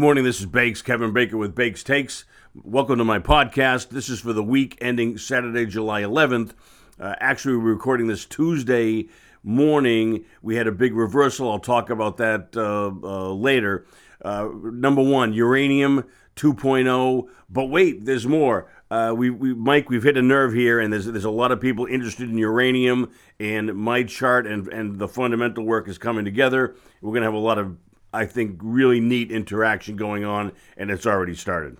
Good 0.00 0.06
morning. 0.06 0.24
This 0.24 0.40
is 0.40 0.46
Bakes, 0.46 0.80
Kevin 0.80 1.12
Baker 1.12 1.36
with 1.36 1.54
Bakes 1.54 1.82
Takes. 1.82 2.24
Welcome 2.54 2.96
to 2.96 3.04
my 3.04 3.18
podcast. 3.18 3.90
This 3.90 4.08
is 4.08 4.18
for 4.18 4.32
the 4.32 4.42
week 4.42 4.78
ending 4.80 5.18
Saturday, 5.18 5.66
July 5.66 6.00
11th. 6.00 6.52
Uh, 6.98 7.16
actually, 7.20 7.56
we're 7.56 7.74
recording 7.74 8.06
this 8.06 8.24
Tuesday 8.24 9.10
morning. 9.42 10.24
We 10.40 10.56
had 10.56 10.66
a 10.66 10.72
big 10.72 10.94
reversal. 10.94 11.50
I'll 11.50 11.58
talk 11.58 11.90
about 11.90 12.16
that 12.16 12.56
uh, 12.56 12.92
uh, 13.06 13.34
later. 13.34 13.84
Uh, 14.24 14.48
number 14.72 15.02
one, 15.02 15.34
uranium 15.34 16.06
2.0. 16.34 17.28
But 17.50 17.66
wait, 17.66 18.06
there's 18.06 18.26
more. 18.26 18.72
Uh, 18.90 19.12
we, 19.14 19.28
we, 19.28 19.52
Mike, 19.52 19.90
we've 19.90 20.02
hit 20.02 20.16
a 20.16 20.22
nerve 20.22 20.54
here, 20.54 20.80
and 20.80 20.90
there's 20.90 21.04
there's 21.04 21.26
a 21.26 21.30
lot 21.30 21.52
of 21.52 21.60
people 21.60 21.84
interested 21.84 22.30
in 22.30 22.38
uranium, 22.38 23.10
and 23.38 23.74
my 23.74 24.04
chart 24.04 24.46
and 24.46 24.66
and 24.68 24.98
the 24.98 25.08
fundamental 25.08 25.66
work 25.66 25.88
is 25.88 25.98
coming 25.98 26.24
together. 26.24 26.74
We're 27.02 27.12
gonna 27.12 27.26
have 27.26 27.34
a 27.34 27.38
lot 27.38 27.58
of 27.58 27.76
I 28.12 28.26
think, 28.26 28.58
really 28.62 29.00
neat 29.00 29.30
interaction 29.30 29.96
going 29.96 30.24
on, 30.24 30.52
and 30.76 30.90
it's 30.90 31.06
already 31.06 31.34
started. 31.34 31.76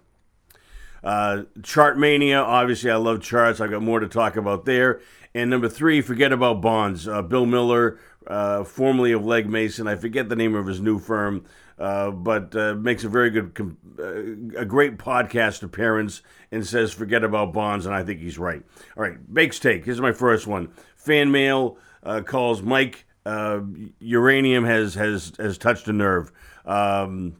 Uh, 1.02 1.44
chart 1.62 1.98
mania, 1.98 2.38
obviously, 2.38 2.90
I 2.90 2.96
love 2.96 3.22
charts. 3.22 3.60
I've 3.60 3.70
got 3.70 3.82
more 3.82 4.00
to 4.00 4.08
talk 4.08 4.36
about 4.36 4.64
there. 4.64 5.00
And 5.34 5.48
number 5.48 5.68
three, 5.68 6.00
forget 6.00 6.32
about 6.32 6.60
bonds. 6.60 7.06
Uh, 7.06 7.22
Bill 7.22 7.46
Miller, 7.46 7.98
uh, 8.26 8.64
formerly 8.64 9.12
of 9.12 9.24
Legg 9.24 9.48
Mason, 9.48 9.86
I 9.86 9.96
forget 9.96 10.28
the 10.28 10.36
name 10.36 10.54
of 10.54 10.66
his 10.66 10.80
new 10.80 10.98
firm, 10.98 11.44
uh, 11.78 12.10
but 12.10 12.54
uh, 12.54 12.74
makes 12.74 13.04
a 13.04 13.08
very 13.08 13.30
good, 13.30 13.76
uh, 13.98 14.60
a 14.60 14.64
great 14.64 14.98
podcast 14.98 15.62
appearance 15.62 16.22
and 16.50 16.66
says 16.66 16.92
forget 16.92 17.24
about 17.24 17.52
bonds, 17.52 17.86
and 17.86 17.94
I 17.94 18.02
think 18.02 18.20
he's 18.20 18.38
right. 18.38 18.62
All 18.96 19.02
right, 19.02 19.32
Bakes 19.32 19.58
Take. 19.58 19.84
Here's 19.84 20.00
my 20.00 20.12
first 20.12 20.46
one. 20.46 20.72
Fan 20.96 21.30
mail 21.30 21.78
calls 22.24 22.60
Mike 22.60 23.06
uh, 23.26 23.60
uranium 23.98 24.64
has 24.64 24.94
has 24.94 25.32
has 25.38 25.58
touched 25.58 25.88
a 25.88 25.92
nerve. 25.92 26.32
Um, 26.64 27.36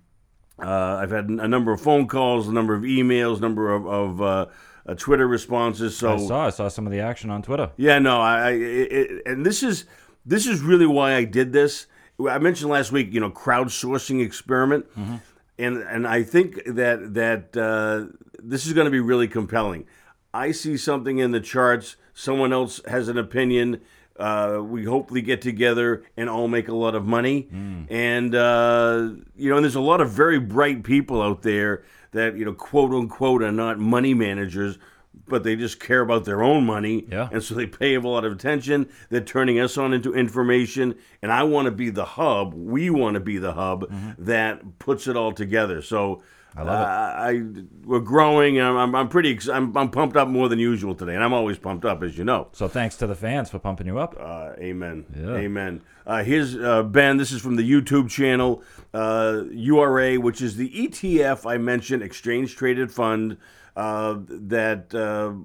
uh, 0.59 0.99
I've 1.01 1.11
had 1.11 1.29
a 1.29 1.49
number 1.49 1.73
of 1.73 1.81
phone 1.81 2.07
calls, 2.07 2.49
a 2.49 2.53
number 2.53 2.75
of 2.75 2.83
emails, 2.83 3.41
number 3.41 3.73
of, 3.73 3.87
of 3.87 4.23
uh, 4.23 4.47
uh 4.87 4.95
Twitter 4.95 5.27
responses. 5.27 5.97
So 5.97 6.15
I 6.15 6.17
saw 6.19 6.47
I 6.47 6.51
saw 6.51 6.69
some 6.69 6.87
of 6.87 6.93
the 6.93 7.01
action 7.01 7.31
on 7.31 7.43
Twitter. 7.43 7.71
Yeah, 7.77 7.99
no, 7.99 8.21
I, 8.21 8.51
it, 8.53 9.23
and 9.27 9.45
this 9.45 9.63
is 9.63 9.87
this 10.27 10.47
is 10.47 10.61
really 10.61 10.87
why 10.87 11.15
I 11.15 11.25
did 11.25 11.53
this. 11.53 11.87
I 12.29 12.39
mentioned 12.39 12.71
last 12.71 12.93
week, 12.93 13.13
you 13.13 13.21
know, 13.21 13.31
crowdsourcing 13.31 14.23
experiment, 14.23 14.87
mm-hmm. 14.99 15.17
and 15.59 15.79
and 15.79 16.07
I 16.07 16.23
think 16.23 16.63
that 16.67 17.15
that 17.15 17.57
uh, 17.57 18.15
this 18.39 18.67
is 18.67 18.75
going 18.75 18.85
to 18.85 18.91
be 18.91 19.01
really 19.01 19.29
compelling. 19.29 19.87
I 20.33 20.53
see 20.53 20.77
something 20.77 21.19
in 21.19 21.33
the 21.33 21.41
charts. 21.41 21.97
Someone 22.13 22.53
else 22.53 22.81
has 22.87 23.09
an 23.09 23.17
opinion 23.17 23.81
uh, 24.21 24.61
we 24.63 24.85
hopefully 24.85 25.23
get 25.23 25.41
together 25.41 26.05
and 26.17 26.29
all 26.29 26.47
make 26.47 26.69
a 26.69 26.75
lot 26.75 26.95
of 26.95 27.07
money. 27.07 27.49
Mm. 27.53 27.91
And, 27.91 28.35
uh, 28.35 29.11
you 29.37 29.51
know, 29.51 29.57
and 29.57 29.65
there's 29.65 29.75
a 29.75 29.81
lot 29.81 30.01
of 30.01 30.11
very 30.11 30.39
bright 30.39 30.85
people 30.85 31.23
out 31.23 31.43
there 31.43 31.85
that, 32.13 32.37
you 32.37 32.45
know, 32.45 32.53
quote 32.53 32.93
unquote, 32.93 33.43
are 33.43 33.53
not 33.53 33.79
money 33.79 34.15
managers, 34.15 34.79
but 35.27 35.45
they 35.45 35.57
just 35.57 35.81
care 35.81 36.01
about 36.01 36.25
their 36.25 36.43
own 36.43 36.67
money. 36.67 37.07
Yeah. 37.11 37.29
And 37.33 37.43
so 37.43 37.55
they 37.55 37.67
pay 37.67 37.95
a 37.95 38.01
lot 38.01 38.25
of 38.25 38.33
attention. 38.33 38.89
They're 39.09 39.21
turning 39.21 39.59
us 39.59 39.79
on 39.79 39.95
into 39.95 40.15
information. 40.15 40.97
And 41.23 41.33
I 41.33 41.45
want 41.45 41.67
to 41.67 41.73
be 41.73 41.91
the 41.91 42.05
hub. 42.05 42.53
We 42.55 42.91
want 42.91 43.15
to 43.15 43.21
be 43.21 43.39
the 43.39 43.53
hub 43.53 43.85
mm-hmm. 43.85 44.25
that 44.25 44.79
puts 44.79 45.07
it 45.07 45.17
all 45.17 45.33
together. 45.33 45.83
So, 45.83 46.23
I 46.57 46.63
love 46.63 46.81
it. 46.81 46.85
Uh, 46.85 46.89
I 46.89 47.65
we're 47.85 48.01
growing. 48.01 48.61
I'm, 48.61 48.77
I'm, 48.77 48.95
I'm 48.95 49.09
pretty. 49.09 49.39
I'm, 49.51 49.77
I'm 49.77 49.91
pumped 49.91 50.17
up 50.17 50.29
more 50.29 50.49
than 50.49 50.59
usual 50.59 50.95
today, 50.95 51.15
and 51.15 51.23
I'm 51.23 51.33
always 51.33 51.59
pumped 51.59 51.85
up, 51.85 52.03
as 52.03 52.19
you 52.19 52.25
know. 52.25 52.49
So 52.53 52.69
thanks 52.69 52.97
to 52.97 53.07
the 53.07 53.15
fans 53.15 53.51
for 53.51 53.59
pumping 53.59 53.87
you 53.87 53.99
up. 53.99 54.17
Uh, 54.19 54.53
amen. 54.59 55.07
Yeah. 55.17 55.35
Amen. 55.37 55.83
Uh, 56.07 56.25
here's 56.25 56.57
uh, 56.57 56.83
Ben. 56.83 57.17
This 57.17 57.31
is 57.33 57.41
from 57.41 57.57
the 57.57 57.69
YouTube 57.69 58.11
channel 58.11 58.63
URA, 58.93 60.17
uh, 60.17 60.21
which 60.21 60.43
is 60.43 60.57
the 60.57 60.71
ETF 60.71 61.49
I 61.49 61.59
mentioned, 61.59 62.03
exchange 62.03 62.57
traded 62.57 62.93
fund. 62.93 63.37
Uh, 63.77 64.19
that 64.27 64.93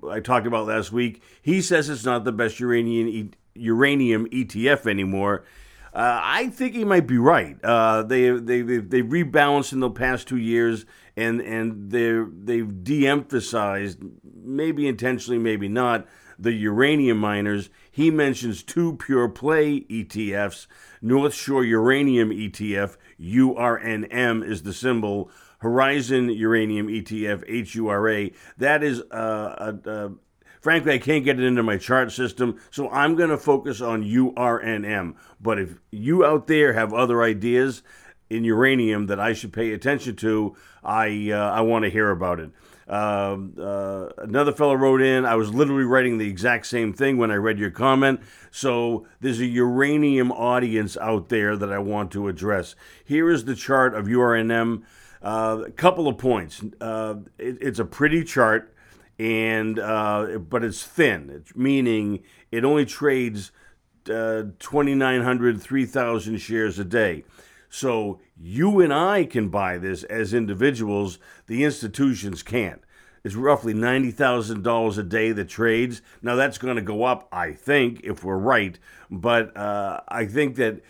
I 0.10 0.20
talked 0.20 0.48
about 0.48 0.66
last 0.66 0.92
week. 0.92 1.22
He 1.42 1.62
says 1.62 1.90
it's 1.90 2.04
not 2.04 2.24
the 2.26 2.32
best 2.32 2.60
uranium 2.60 3.32
uranium 3.54 4.28
ETF 4.30 4.88
anymore. 4.88 5.46
Uh, 5.96 6.20
I 6.22 6.50
think 6.50 6.76
he 6.76 6.84
might 6.84 7.08
be 7.08 7.18
right. 7.18 7.58
Uh, 7.64 8.04
they 8.04 8.30
they 8.32 8.62
they 8.62 9.02
rebalanced 9.02 9.72
in 9.72 9.80
the 9.80 9.90
past 9.90 10.28
two 10.28 10.36
years, 10.36 10.86
and 11.16 11.40
and 11.40 11.90
they 11.90 12.22
they've 12.44 12.84
de-emphasized, 12.84 14.00
maybe 14.44 14.90
intentionally, 14.90 15.40
maybe 15.40 15.70
not, 15.70 16.06
the 16.38 16.52
uranium 16.52 17.18
miners. 17.18 17.70
He 17.90 18.12
mentions 18.12 18.62
two 18.62 18.98
pure 18.98 19.30
play 19.30 19.82
ETFs. 19.90 20.68
North 21.02 21.34
Shore 21.34 21.64
Uranium 21.64 22.30
ETF, 22.30 22.98
URNM 23.18 24.46
is 24.46 24.64
the 24.64 24.74
symbol. 24.74 25.32
Horizon 25.60 26.30
Uranium 26.30 26.90
ETF, 26.90 27.48
HURA. 27.48 28.32
That 28.58 28.84
is 28.84 29.02
uh, 29.12 29.78
a, 29.86 30.12
Frankly, 30.66 30.94
I 30.94 30.98
can't 30.98 31.24
get 31.24 31.40
it 31.40 31.46
into 31.46 31.62
my 31.62 31.78
chart 31.78 32.12
system, 32.12 32.60
so 32.72 32.90
I'm 32.90 33.16
going 33.16 33.30
to 33.30 33.38
focus 33.38 33.82
on 33.82 34.04
URNM. 34.04 35.14
But 35.40 35.60
if 35.60 35.76
you 35.92 36.26
out 36.26 36.48
there 36.48 36.74
have 36.74 36.92
other 36.92 37.22
ideas 37.22 37.84
in 38.32 38.44
uranium 38.44 39.06
that 39.06 39.20
I 39.20 39.34
should 39.34 39.54
pay 39.54 39.74
attention 39.74 40.16
to, 40.16 40.56
I 40.84 41.30
uh, 41.30 41.52
I 41.52 41.62
want 41.62 41.84
to 41.86 41.92
hear 41.92 42.10
about 42.10 42.40
it. 42.40 42.50
Uh, 42.90 43.38
uh, 43.62 44.10
another 44.18 44.52
fellow 44.52 44.74
wrote 44.74 45.04
in. 45.04 45.24
I 45.24 45.36
was 45.36 45.54
literally 45.54 45.84
writing 45.84 46.18
the 46.18 46.28
exact 46.28 46.66
same 46.66 46.94
thing 46.94 47.20
when 47.20 47.30
I 47.30 47.36
read 47.36 47.60
your 47.60 47.70
comment. 47.70 48.22
So 48.50 49.06
there's 49.22 49.42
a 49.42 49.46
uranium 49.46 50.32
audience 50.32 50.98
out 50.98 51.30
there 51.30 51.56
that 51.56 51.72
I 51.72 51.78
want 51.78 52.10
to 52.14 52.28
address. 52.28 52.76
Here 53.04 53.30
is 53.30 53.46
the 53.46 53.54
chart 53.54 53.94
of 53.94 54.08
URNM. 54.08 54.82
Uh, 55.22 55.66
a 55.68 55.72
couple 55.72 56.08
of 56.08 56.18
points. 56.18 56.64
Uh, 56.82 57.18
it, 57.38 57.60
it's 57.62 57.78
a 57.78 57.86
pretty 57.86 58.24
chart 58.24 58.75
and 59.18 59.80
uh, 59.80 60.40
but 60.40 60.64
it's 60.64 60.84
thin, 60.84 61.30
it's 61.30 61.56
meaning 61.56 62.24
it 62.52 62.64
only 62.64 62.86
trades 62.86 63.52
uh, 64.10 64.44
2,900, 64.60 65.62
3,000 65.62 66.38
shares 66.38 66.80
a 66.80 66.86
day. 66.86 67.24
So 67.70 68.20
you 68.40 68.80
and 68.80 68.94
I 68.94 69.26
can 69.26 69.50
buy 69.50 69.78
this 69.78 70.04
as 70.04 70.34
individuals, 70.34 71.20
the 71.48 71.64
institutions 71.64 72.44
can't. 72.44 72.82
It's 73.24 73.36
roughly 73.36 73.74
$90,000 73.74 74.98
a 74.98 75.04
day 75.04 75.32
that 75.32 75.50
trades. 75.50 76.02
Now, 76.22 76.36
that's 76.36 76.60
going 76.60 76.76
to 76.76 76.82
go 76.82 77.04
up, 77.04 77.28
I 77.32 77.54
think, 77.54 78.02
if 78.04 78.24
we're 78.24 78.38
right. 78.38 78.78
But 79.10 79.58
uh, 79.58 80.02
I 80.08 80.26
think 80.26 80.58
that 80.58 80.82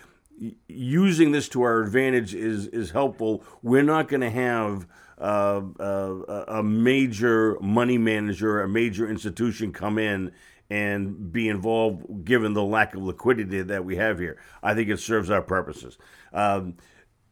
using 0.67 1.31
this 1.31 1.47
to 1.49 1.61
our 1.61 1.81
advantage 1.81 2.35
is, 2.35 2.67
is 2.67 2.91
helpful. 2.91 3.41
We're 3.63 3.83
not 3.83 4.09
going 4.09 4.21
to 4.21 4.29
have 4.29 4.85
uh, 5.17 5.61
uh, 5.79 6.45
a 6.47 6.63
major 6.63 7.57
money 7.61 7.97
manager, 7.97 8.61
a 8.61 8.67
major 8.67 9.09
institution 9.09 9.71
come 9.71 9.97
in 9.97 10.31
and 10.69 11.31
be 11.31 11.47
involved 11.47 12.25
given 12.25 12.53
the 12.53 12.63
lack 12.63 12.95
of 12.95 13.03
liquidity 13.03 13.61
that 13.61 13.85
we 13.85 13.95
have 13.95 14.19
here. 14.19 14.37
I 14.63 14.73
think 14.73 14.89
it 14.89 14.99
serves 14.99 15.29
our 15.29 15.41
purposes. 15.41 15.97
Um, 16.33 16.75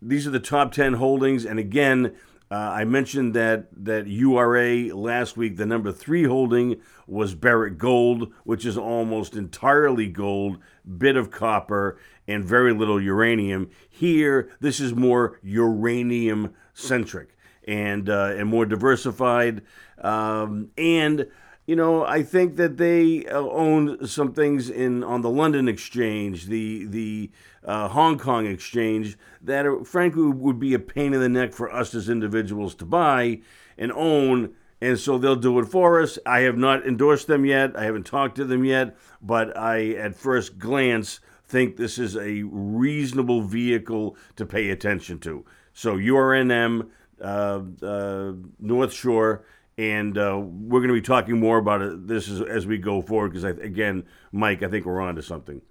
these 0.02 0.28
are 0.28 0.32
the 0.32 0.40
top 0.40 0.72
10 0.72 0.94
holdings. 0.94 1.46
And 1.46 1.60
again, 1.60 2.16
uh, 2.52 2.56
I 2.56 2.86
mentioned 2.86 3.34
that, 3.34 3.68
that 3.86 4.06
URA 4.08 4.96
last 4.96 5.36
week, 5.36 5.58
the 5.58 5.66
number 5.66 5.92
three 5.92 6.26
holding 6.26 6.80
was 7.08 7.34
Barrick 7.34 7.78
Gold, 7.78 8.32
which 8.44 8.66
is 8.66 8.78
almost 8.78 9.36
entirely 9.36 10.08
gold, 10.08 10.60
bit 10.98 11.16
of 11.16 11.32
copper, 11.32 11.98
and 12.28 12.46
very 12.46 12.74
little 12.74 13.02
uranium. 13.02 13.72
Here, 13.90 14.52
this 14.60 14.80
is 14.80 14.94
more 14.94 15.40
uranium 15.42 16.54
centric 16.74 17.33
and 17.68 18.10
uh, 18.10 18.34
and 18.38 18.50
more 18.50 18.66
diversified. 18.66 19.62
Um, 20.00 20.70
and 20.78 21.28
you 21.66 21.78
know, 21.78 22.06
I 22.06 22.24
think 22.24 22.58
that 22.58 22.78
they 22.78 23.26
uh, 23.26 23.40
own 23.40 24.06
some 24.06 24.34
things 24.34 24.70
in 24.70 25.04
on 25.04 25.22
the 25.22 25.30
London 25.30 25.68
exchange, 25.68 26.48
the 26.48 26.86
the 26.86 27.32
uh, 27.66 27.88
Hong 27.88 28.18
Kong 28.18 28.46
exchange 28.46 29.18
that, 29.42 29.66
are, 29.66 29.84
frankly, 29.84 30.24
would 30.24 30.60
be 30.60 30.74
a 30.74 30.80
pain 30.80 31.14
in 31.14 31.20
the 31.20 31.30
neck 31.30 31.54
for 31.54 31.72
us 31.72 31.96
as 31.96 32.10
individuals 32.10 32.76
to 32.76 32.86
buy 32.86 33.42
and 33.78 33.92
own. 33.94 34.54
And 34.82 35.00
so 35.00 35.18
they'll 35.18 35.38
do 35.38 35.60
it 35.60 35.66
for 35.66 36.02
us. 36.02 36.20
I 36.26 36.42
have 36.42 36.58
not 36.58 36.86
endorsed 36.86 37.28
them 37.28 37.46
yet. 37.46 37.78
I 37.78 37.86
haven't 37.86 38.06
talked 38.06 38.36
to 38.36 38.46
them 38.46 38.66
yet, 38.66 38.98
but 39.22 39.56
I, 39.58 39.92
at 39.92 40.16
first 40.16 40.60
glance, 40.60 41.22
think 41.46 41.78
this 41.78 41.98
is 41.98 42.18
a 42.18 42.44
reasonable 42.44 43.42
vehicle 43.42 44.18
to 44.36 44.46
pay 44.46 44.72
attention 44.72 45.20
to. 45.20 45.46
So 45.74 45.96
URNM, 45.96 46.82
uh, 46.82 46.84
uh, 46.84 46.88
North 47.24 48.94
Shore, 48.94 49.46
and 49.78 50.18
uh, 50.18 50.40
we're 50.40 50.80
going 50.80 50.90
to 50.90 50.94
be 50.94 51.02
talking 51.02 51.40
more 51.40 51.58
about 51.58 51.82
it, 51.82 52.08
this 52.08 52.30
as, 52.30 52.42
as 52.42 52.68
we 52.68 52.78
go 52.78 53.02
forward. 53.02 53.30
Because 53.30 53.44
again, 53.44 54.06
Mike, 54.32 54.62
I 54.62 54.68
think 54.68 54.86
we're 54.86 55.02
on 55.02 55.16
to 55.16 55.24
something. 55.24 55.62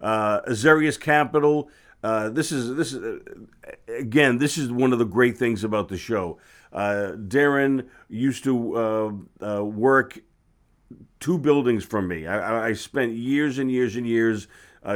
Uh, 0.00 0.40
Azarius 0.42 1.00
Capital. 1.00 1.70
Uh, 2.02 2.28
this 2.28 2.52
is 2.52 2.76
this 2.76 2.92
is 2.92 3.02
uh, 3.02 3.92
again. 3.92 4.38
This 4.38 4.56
is 4.56 4.70
one 4.70 4.92
of 4.92 4.98
the 4.98 5.04
great 5.04 5.36
things 5.36 5.64
about 5.64 5.88
the 5.88 5.98
show. 5.98 6.38
Uh, 6.72 7.12
Darren 7.16 7.88
used 8.08 8.44
to 8.44 9.18
uh, 9.42 9.62
work 9.64 10.20
two 11.18 11.38
buildings 11.38 11.84
from 11.84 12.06
me. 12.06 12.26
I, 12.26 12.68
I, 12.68 12.72
spent 12.74 13.14
years 13.14 13.58
and 13.58 13.70
years 13.70 13.96
and 13.96 14.06
years 14.06 14.46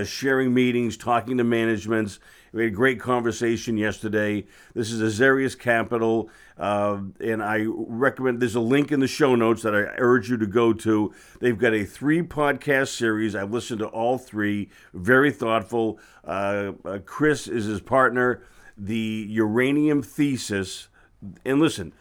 sharing 0.04 0.54
meetings, 0.54 0.96
talking 0.96 1.38
to 1.38 1.44
managements, 1.44 2.20
We 2.52 2.64
had 2.64 2.72
a 2.72 2.76
great 2.76 3.00
conversation 3.00 3.78
yesterday. 3.78 4.44
This 4.74 4.92
is 4.92 5.00
Azarius 5.00 5.58
Capital, 5.58 6.28
uh, 6.58 6.98
and 7.18 7.42
I 7.42 7.64
recommend 7.66 8.40
there's 8.40 8.54
a 8.54 8.60
link 8.60 8.92
in 8.92 9.00
the 9.00 9.08
show 9.08 9.34
notes 9.34 9.62
that 9.62 9.74
I 9.74 9.94
urge 9.96 10.28
you 10.28 10.36
to 10.36 10.46
go 10.46 10.74
to. 10.74 11.14
They've 11.40 11.56
got 11.56 11.72
a 11.72 11.84
three 11.86 12.20
podcast 12.20 12.88
series. 12.88 13.34
I've 13.34 13.52
listened 13.52 13.78
to 13.78 13.86
all 13.86 14.18
three, 14.18 14.68
very 14.92 15.30
thoughtful. 15.30 15.98
Uh, 16.26 16.72
uh, 16.84 16.98
Chris 17.06 17.48
is 17.48 17.64
his 17.64 17.80
partner. 17.80 18.42
The 18.76 19.26
Uranium 19.30 20.02
Thesis, 20.02 20.88
and 21.46 21.58
listen, 21.58 21.94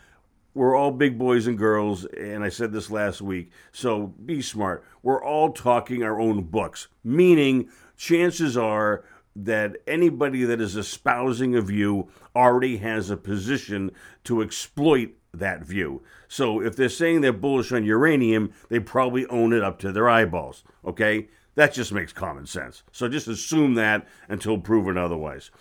we're 0.54 0.76
all 0.76 0.92
big 0.92 1.18
boys 1.18 1.48
and 1.48 1.58
girls, 1.58 2.04
and 2.04 2.44
I 2.44 2.50
said 2.50 2.74
this 2.74 2.92
last 2.92 3.22
week, 3.22 3.52
so 3.72 4.08
be 4.08 4.42
smart. 4.42 4.84
We're 5.02 5.24
all 5.24 5.54
talking 5.54 6.04
our 6.04 6.20
own 6.20 6.44
books, 6.44 6.90
meaning 7.06 7.70
chances 7.96 8.58
are 8.58 9.06
that 9.36 9.78
anybody 9.88 10.44
that 10.44 10.60
is 10.60 10.76
espousing 10.76 11.56
a 11.56 11.62
view 11.62 12.10
already 12.36 12.78
has 12.78 13.10
a 13.10 13.18
position 13.18 13.92
to 14.26 14.42
exploit 14.42 15.14
that 15.34 15.64
view. 15.64 16.02
So 16.28 16.62
if 16.62 16.76
they're 16.76 16.90
saying 16.90 17.22
they're 17.22 17.34
bullish 17.34 17.72
on 17.72 17.86
uranium, 17.86 18.54
they 18.70 18.80
probably 18.80 19.26
own 19.28 19.54
it 19.54 19.64
up 19.64 19.80
to 19.80 19.92
their 19.92 20.10
eyeballs. 20.10 20.64
Okay? 20.86 21.30
That 21.56 21.74
just 21.74 21.92
makes 21.92 22.14
common 22.14 22.46
sense. 22.46 22.84
So 22.92 23.08
just 23.08 23.28
assume 23.28 23.76
that 23.76 24.08
until 24.28 24.58
proven 24.58 24.98
otherwise. 24.98 25.52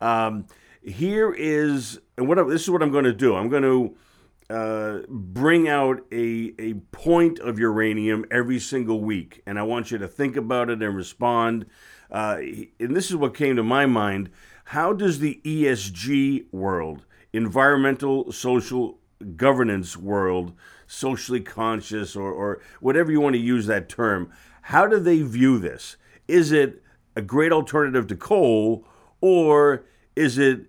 Um, 0.00 0.46
here 0.82 1.32
is, 1.32 2.00
and 2.16 2.28
what 2.28 2.38
I, 2.38 2.42
this 2.44 2.62
is 2.62 2.70
what 2.70 2.82
I'm 2.82 2.92
going 2.92 3.04
to 3.04 3.12
do. 3.12 3.34
I'm 3.34 3.48
going 3.48 3.62
to 3.62 3.96
uh, 4.50 5.00
bring 5.08 5.68
out 5.68 6.00
a, 6.12 6.54
a 6.58 6.74
point 6.92 7.38
of 7.38 7.58
uranium 7.58 8.24
every 8.30 8.58
single 8.58 9.00
week, 9.00 9.42
and 9.46 9.58
I 9.58 9.62
want 9.62 9.90
you 9.90 9.98
to 9.98 10.08
think 10.08 10.36
about 10.36 10.70
it 10.70 10.82
and 10.82 10.96
respond. 10.96 11.66
Uh, 12.10 12.38
and 12.80 12.96
this 12.96 13.10
is 13.10 13.16
what 13.16 13.34
came 13.34 13.56
to 13.56 13.62
my 13.62 13.86
mind. 13.86 14.30
How 14.64 14.92
does 14.92 15.18
the 15.18 15.40
ESG 15.44 16.52
world, 16.52 17.04
environmental, 17.32 18.32
social 18.32 18.98
governance 19.36 19.96
world, 19.96 20.52
socially 20.86 21.40
conscious, 21.40 22.16
or, 22.16 22.32
or 22.32 22.60
whatever 22.80 23.10
you 23.10 23.20
want 23.20 23.34
to 23.34 23.40
use 23.40 23.66
that 23.66 23.88
term, 23.88 24.30
how 24.62 24.86
do 24.86 24.98
they 24.98 25.22
view 25.22 25.58
this? 25.58 25.96
Is 26.26 26.52
it 26.52 26.82
a 27.16 27.22
great 27.22 27.52
alternative 27.52 28.06
to 28.08 28.16
coal, 28.16 28.84
or 29.20 29.84
is 30.14 30.38
it 30.38 30.66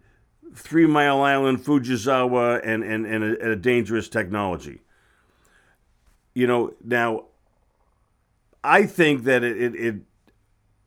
Three 0.56 0.88
Mile 0.88 1.22
Island, 1.22 1.60
Fujisawa, 1.60 2.62
and, 2.64 2.84
and, 2.84 3.06
and, 3.06 3.24
a, 3.24 3.52
a 3.52 3.56
dangerous 3.56 4.10
technology? 4.10 4.82
You 6.34 6.48
know, 6.48 6.74
now, 6.84 7.26
I 8.64 8.86
think 8.86 9.24
that 9.24 9.44
it, 9.44 9.58
it, 9.58 9.76
it 9.76 9.96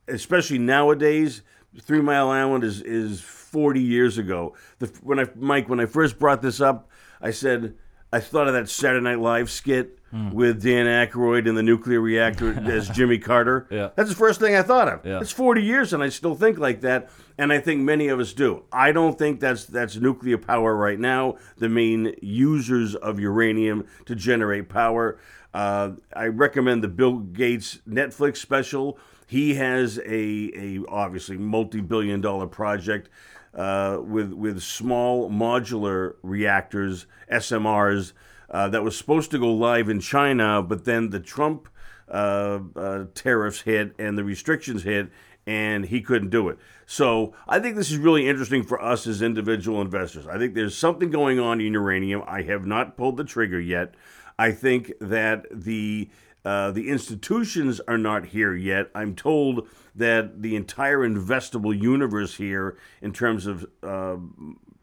especially 0.09 0.59
nowadays, 0.59 1.43
Three 1.81 2.03
Mile 2.03 2.29
Island 2.29 2.65
is 2.65 2.83
is 2.83 3.21
40 3.21 3.81
years 3.81 4.19
ago. 4.19 4.55
The, 4.79 4.87
when 5.03 5.19
I 5.19 5.27
Mike, 5.37 5.69
when 5.69 5.81
I 5.81 5.87
first 5.87 6.19
brought 6.19 6.43
this 6.43 6.61
up, 6.61 6.89
I 7.21 7.31
said 7.31 7.75
I 8.13 8.21
thought 8.21 8.47
of 8.47 8.53
that 8.53 8.69
Saturday 8.69 9.03
Night 9.03 9.21
Live 9.21 9.51
skit 9.51 9.99
mm. 10.13 10.33
with 10.33 10.63
Dan 10.63 10.87
Aykroyd 10.87 11.49
in 11.49 11.55
the 11.55 11.63
nuclear 11.63 12.01
reactor 12.01 12.53
as 12.71 12.91
Jimmy 12.91 13.19
Carter. 13.19 13.67
Yeah. 13.71 13.91
That's 13.97 14.11
the 14.11 14.17
first 14.17 14.39
thing 14.39 14.55
I 14.55 14.63
thought 14.63 14.89
of. 14.89 15.07
Yeah. 15.07 15.21
It's 15.21 15.33
40 15.33 15.63
years 15.63 15.95
and 15.95 16.03
I 16.03 16.11
still 16.11 16.35
think 16.35 16.59
like 16.59 16.83
that, 16.83 17.11
and 17.39 17.53
I 17.53 17.59
think 17.59 17.81
many 17.81 18.09
of 18.09 18.21
us 18.21 18.35
do. 18.35 18.65
I 18.71 18.93
don't 18.93 19.19
think 19.19 19.41
that's 19.41 19.65
that's 19.65 19.97
nuclear 19.97 20.37
power 20.37 20.77
right 20.77 20.99
now. 20.99 21.37
The 21.57 21.71
main 21.71 22.15
users 22.21 22.95
of 22.95 23.19
uranium 23.19 23.87
to 24.05 24.15
generate 24.15 24.69
power. 24.69 25.19
Uh, 25.55 25.93
I 26.15 26.27
recommend 26.27 26.83
the 26.83 26.89
Bill 26.89 27.19
Gates 27.19 27.79
Netflix 27.89 28.39
special 28.39 28.99
he 29.27 29.55
has 29.55 29.99
a, 29.99 30.51
a 30.55 30.81
obviously 30.89 31.37
multi-billion 31.37 32.21
dollar 32.21 32.47
project 32.47 33.09
uh, 33.55 33.99
with 34.03 34.33
with 34.33 34.63
small 34.63 35.31
modular 35.31 36.15
reactors, 36.23 37.07
SMRs, 37.31 38.13
uh, 38.51 38.69
that 38.69 38.83
was 38.83 38.97
supposed 38.97 39.31
to 39.31 39.39
go 39.39 39.53
live 39.53 39.89
in 39.89 40.01
China, 40.01 40.63
but 40.63 40.85
then 40.85 41.11
the 41.11 41.21
Trump 41.21 41.69
uh, 42.09 42.61
uh, 42.77 43.05
tariffs 43.15 43.63
hit 43.63 43.95
and 43.99 44.19
the 44.19 44.25
restrictions 44.25 44.83
hit, 44.83 45.09
and 45.47 45.87
he 45.87 46.03
couldn't 46.03 46.29
do 46.29 46.49
it. 46.49 46.59
So 46.87 47.35
I 47.49 47.59
think 47.59 47.77
this 47.77 47.91
is 47.91 47.97
really 47.97 48.29
interesting 48.29 48.63
for 48.63 48.83
us 48.83 49.07
as 49.07 49.23
individual 49.23 49.81
investors. 49.81 50.27
I 50.27 50.39
think 50.39 50.55
there's 50.55 50.77
something 50.77 51.11
going 51.11 51.41
on 51.41 51.61
in 51.61 51.73
uranium. 51.73 52.23
I 52.27 52.43
have 52.43 52.67
not 52.67 52.97
pulled 52.97 53.17
the 53.17 53.25
trigger 53.25 53.61
yet. 53.61 53.95
I 54.39 54.53
think 54.53 54.93
that 55.01 55.47
the 55.51 56.11
uh, 56.45 56.73
the 56.73 56.89
institutions 56.89 57.81
are 57.87 57.99
not 57.99 58.27
here 58.27 58.55
yet. 58.55 58.91
I'm 58.95 59.15
told 59.15 59.69
that 59.95 60.43
the 60.43 60.57
entire 60.57 60.99
investable 60.99 61.79
universe 61.79 62.37
here, 62.37 62.77
in 63.01 63.13
terms 63.13 63.47
of 63.47 63.67
uh, 63.83 64.17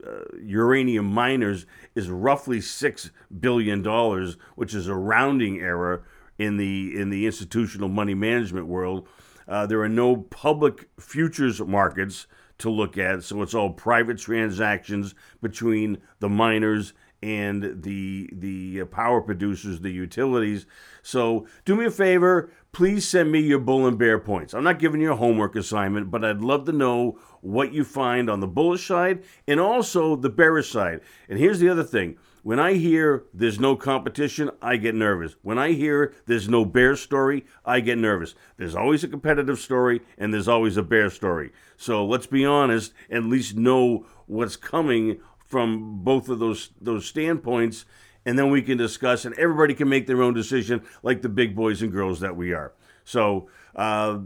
uh, 0.05 0.23
uranium 0.41 1.05
miners, 1.05 1.65
is 1.95 2.09
roughly 2.09 2.61
six 2.61 3.11
billion 3.39 3.81
dollars, 3.81 4.37
which 4.55 4.73
is 4.73 4.87
a 4.87 4.95
rounding 4.95 5.59
error 5.59 6.03
in 6.37 6.57
the 6.57 6.97
in 6.97 7.09
the 7.09 7.25
institutional 7.25 7.89
money 7.89 8.13
management 8.13 8.67
world. 8.67 9.07
Uh, 9.47 9.65
there 9.65 9.81
are 9.81 9.89
no 9.89 10.15
public 10.15 10.89
futures 10.99 11.59
markets 11.59 12.27
to 12.59 12.69
look 12.69 12.97
at, 12.97 13.23
so 13.23 13.41
it's 13.41 13.53
all 13.53 13.71
private 13.71 14.17
transactions 14.17 15.15
between 15.41 15.97
the 16.19 16.29
miners 16.29 16.93
and 17.21 17.83
the 17.83 18.29
the 18.31 18.83
power 18.85 19.21
producers, 19.21 19.81
the 19.81 19.91
utilities. 19.91 20.65
So 21.01 21.47
do 21.65 21.75
me 21.75 21.85
a 21.85 21.91
favor, 21.91 22.51
please 22.71 23.07
send 23.07 23.31
me 23.31 23.39
your 23.39 23.59
bull 23.59 23.87
and 23.87 23.97
bear 23.97 24.19
points. 24.19 24.53
I'm 24.53 24.63
not 24.63 24.79
giving 24.79 25.01
you 25.01 25.11
a 25.11 25.17
homework 25.17 25.55
assignment, 25.55 26.11
but 26.11 26.23
I'd 26.23 26.41
love 26.41 26.65
to 26.65 26.71
know 26.71 27.19
what 27.41 27.73
you 27.73 27.83
find 27.83 28.29
on 28.29 28.39
the 28.39 28.47
bullish 28.47 28.85
side 28.85 29.23
and 29.47 29.59
also 29.59 30.15
the 30.15 30.29
bearish 30.29 30.71
side. 30.71 31.01
And 31.27 31.39
here's 31.39 31.59
the 31.59 31.69
other 31.69 31.83
thing. 31.83 32.17
When 32.41 32.59
I 32.59 32.73
hear 32.75 33.25
there's 33.33 33.59
no 33.59 33.75
competition, 33.75 34.49
I 34.61 34.77
get 34.77 34.95
nervous. 34.95 35.35
When 35.41 35.57
I 35.57 35.73
hear 35.73 36.13
there's 36.25 36.47
no 36.47 36.63
bear 36.63 36.95
story, 36.95 37.45
I 37.65 37.81
get 37.81 37.97
nervous. 37.97 38.33
There's 38.57 38.75
always 38.75 39.03
a 39.03 39.09
competitive 39.09 39.59
story 39.59 40.01
and 40.17 40.33
there's 40.33 40.47
always 40.47 40.77
a 40.77 40.83
bear 40.83 41.09
story. 41.09 41.51
So 41.75 42.05
let's 42.05 42.27
be 42.27 42.45
honest, 42.45 42.93
at 43.11 43.23
least 43.23 43.57
know 43.57 44.05
what's 44.25 44.55
coming 44.55 45.19
from 45.49 46.03
both 46.03 46.29
of 46.29 46.39
those 46.39 46.69
those 46.79 47.05
standpoints, 47.05 47.85
and 48.25 48.39
then 48.39 48.49
we 48.49 48.61
can 48.61 48.77
discuss, 48.77 49.25
and 49.25 49.37
everybody 49.37 49.73
can 49.73 49.89
make 49.89 50.07
their 50.07 50.21
own 50.21 50.33
decision, 50.33 50.81
like 51.03 51.21
the 51.21 51.29
big 51.29 51.55
boys 51.55 51.81
and 51.81 51.91
girls 51.91 52.21
that 52.21 52.35
we 52.35 52.53
are. 52.53 52.73
So. 53.03 53.49
Uh, 53.75 54.19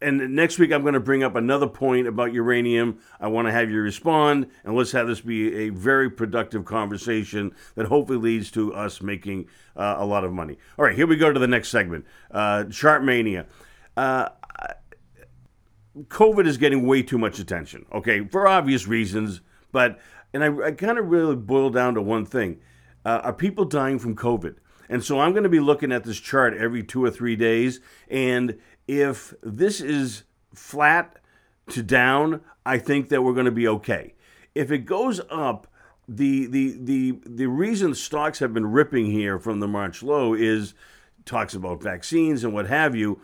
and 0.00 0.36
next 0.36 0.60
week, 0.60 0.70
I'm 0.70 0.82
going 0.82 0.94
to 0.94 1.00
bring 1.00 1.24
up 1.24 1.34
another 1.34 1.66
point 1.66 2.06
about 2.06 2.32
uranium. 2.32 3.00
I 3.18 3.26
want 3.26 3.48
to 3.48 3.52
have 3.52 3.68
you 3.68 3.80
respond, 3.80 4.48
and 4.62 4.76
let's 4.76 4.92
have 4.92 5.08
this 5.08 5.20
be 5.20 5.52
a 5.66 5.70
very 5.70 6.08
productive 6.08 6.64
conversation 6.64 7.52
that 7.74 7.86
hopefully 7.86 8.18
leads 8.18 8.52
to 8.52 8.72
us 8.74 9.02
making 9.02 9.48
uh, 9.76 9.96
a 9.98 10.06
lot 10.06 10.22
of 10.22 10.32
money. 10.32 10.56
All 10.78 10.84
right, 10.84 10.94
here 10.94 11.08
we 11.08 11.16
go 11.16 11.32
to 11.32 11.40
the 11.40 11.48
next 11.48 11.70
segment 11.70 12.04
uh, 12.30 12.64
Chart 12.66 13.02
Mania. 13.02 13.46
Uh, 13.96 14.28
COVID 16.06 16.46
is 16.46 16.58
getting 16.58 16.86
way 16.86 17.02
too 17.02 17.18
much 17.18 17.40
attention, 17.40 17.84
okay, 17.92 18.24
for 18.24 18.46
obvious 18.46 18.86
reasons, 18.86 19.40
but 19.72 19.98
and 20.32 20.44
I, 20.44 20.66
I 20.66 20.72
kind 20.72 20.98
of 20.98 21.08
really 21.08 21.36
boil 21.36 21.70
down 21.70 21.94
to 21.94 22.02
one 22.02 22.26
thing: 22.26 22.60
uh, 23.04 23.20
are 23.22 23.32
people 23.32 23.64
dying 23.64 23.98
from 23.98 24.16
COVID? 24.16 24.56
And 24.90 25.04
so 25.04 25.20
I'm 25.20 25.32
going 25.32 25.42
to 25.42 25.50
be 25.50 25.60
looking 25.60 25.92
at 25.92 26.04
this 26.04 26.18
chart 26.18 26.56
every 26.56 26.82
two 26.82 27.04
or 27.04 27.10
three 27.10 27.36
days, 27.36 27.80
and 28.08 28.58
if 28.86 29.34
this 29.42 29.80
is 29.80 30.24
flat 30.54 31.18
to 31.70 31.82
down, 31.82 32.40
I 32.64 32.78
think 32.78 33.10
that 33.10 33.22
we're 33.22 33.34
going 33.34 33.46
to 33.46 33.52
be 33.52 33.68
okay. 33.68 34.14
If 34.54 34.72
it 34.72 34.86
goes 34.86 35.20
up, 35.30 35.66
the 36.08 36.46
the 36.46 36.76
the 36.80 37.18
the 37.26 37.46
reason 37.46 37.94
stocks 37.94 38.38
have 38.38 38.54
been 38.54 38.72
ripping 38.72 39.06
here 39.06 39.38
from 39.38 39.60
the 39.60 39.68
March 39.68 40.02
low 40.02 40.32
is 40.32 40.72
talks 41.26 41.54
about 41.54 41.82
vaccines 41.82 42.42
and 42.42 42.54
what 42.54 42.66
have 42.66 42.96
you 42.96 43.20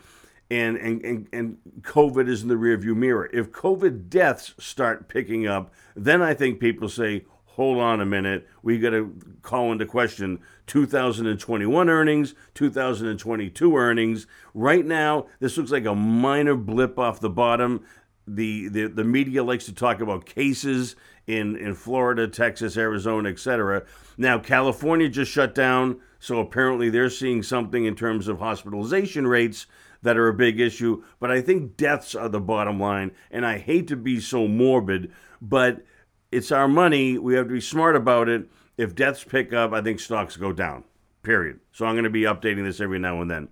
and, 0.49 0.77
and, 0.77 1.03
and, 1.03 1.27
and 1.33 1.57
COVID 1.81 2.29
is 2.29 2.43
in 2.43 2.49
the 2.49 2.55
rearview 2.55 2.95
mirror. 2.95 3.29
If 3.33 3.51
COVID 3.51 4.09
deaths 4.09 4.53
start 4.59 5.07
picking 5.07 5.47
up, 5.47 5.73
then 5.95 6.21
I 6.21 6.33
think 6.33 6.59
people 6.59 6.87
say, 6.87 7.25
hold 7.55 7.79
on 7.79 8.01
a 8.01 8.05
minute, 8.05 8.47
we 8.61 8.77
got 8.77 8.91
to 8.91 9.17
call 9.41 9.71
into 9.71 9.85
question 9.85 10.39
2021 10.67 11.89
earnings, 11.89 12.35
2022 12.53 13.77
earnings. 13.77 14.27
Right 14.53 14.85
now, 14.85 15.27
this 15.39 15.57
looks 15.57 15.71
like 15.71 15.85
a 15.85 15.95
minor 15.95 16.55
blip 16.55 16.99
off 16.99 17.21
the 17.21 17.29
bottom. 17.29 17.85
The, 18.27 18.67
the, 18.67 18.87
the 18.87 19.03
media 19.03 19.43
likes 19.43 19.65
to 19.65 19.73
talk 19.73 20.01
about 20.01 20.25
cases 20.25 20.95
in, 21.27 21.55
in 21.55 21.75
Florida, 21.75 22.27
Texas, 22.27 22.77
Arizona, 22.77 23.29
etc. 23.29 23.83
Now, 24.17 24.37
California 24.37 25.09
just 25.09 25.31
shut 25.31 25.55
down, 25.55 26.01
so 26.19 26.39
apparently 26.39 26.89
they're 26.89 27.09
seeing 27.09 27.41
something 27.41 27.85
in 27.85 27.95
terms 27.95 28.27
of 28.27 28.39
hospitalization 28.39 29.27
rates 29.27 29.65
that 30.05 30.17
are 30.17 30.27
a 30.27 30.33
big 30.33 30.59
issue, 30.59 31.03
but 31.19 31.31
I 31.31 31.41
think 31.41 31.77
deaths 31.77 32.13
are 32.13 32.29
the 32.29 32.39
bottom 32.39 32.79
line. 32.79 33.11
And 33.31 33.45
I 33.45 33.57
hate 33.57 33.87
to 33.87 33.95
be 33.95 34.19
so 34.19 34.47
morbid, 34.47 35.11
but 35.41 35.83
it's 36.31 36.51
our 36.51 36.67
money. 36.67 37.17
We 37.17 37.33
have 37.33 37.47
to 37.47 37.53
be 37.53 37.61
smart 37.61 37.95
about 37.95 38.29
it. 38.29 38.47
If 38.77 38.93
deaths 38.93 39.23
pick 39.23 39.51
up, 39.51 39.73
I 39.73 39.81
think 39.81 39.99
stocks 39.99 40.37
go 40.37 40.53
down, 40.53 40.83
period. 41.23 41.59
So 41.71 41.87
I'm 41.87 41.95
going 41.95 42.03
to 42.03 42.09
be 42.11 42.21
updating 42.21 42.65
this 42.65 42.79
every 42.79 42.99
now 42.99 43.19
and 43.19 43.31
then. 43.31 43.47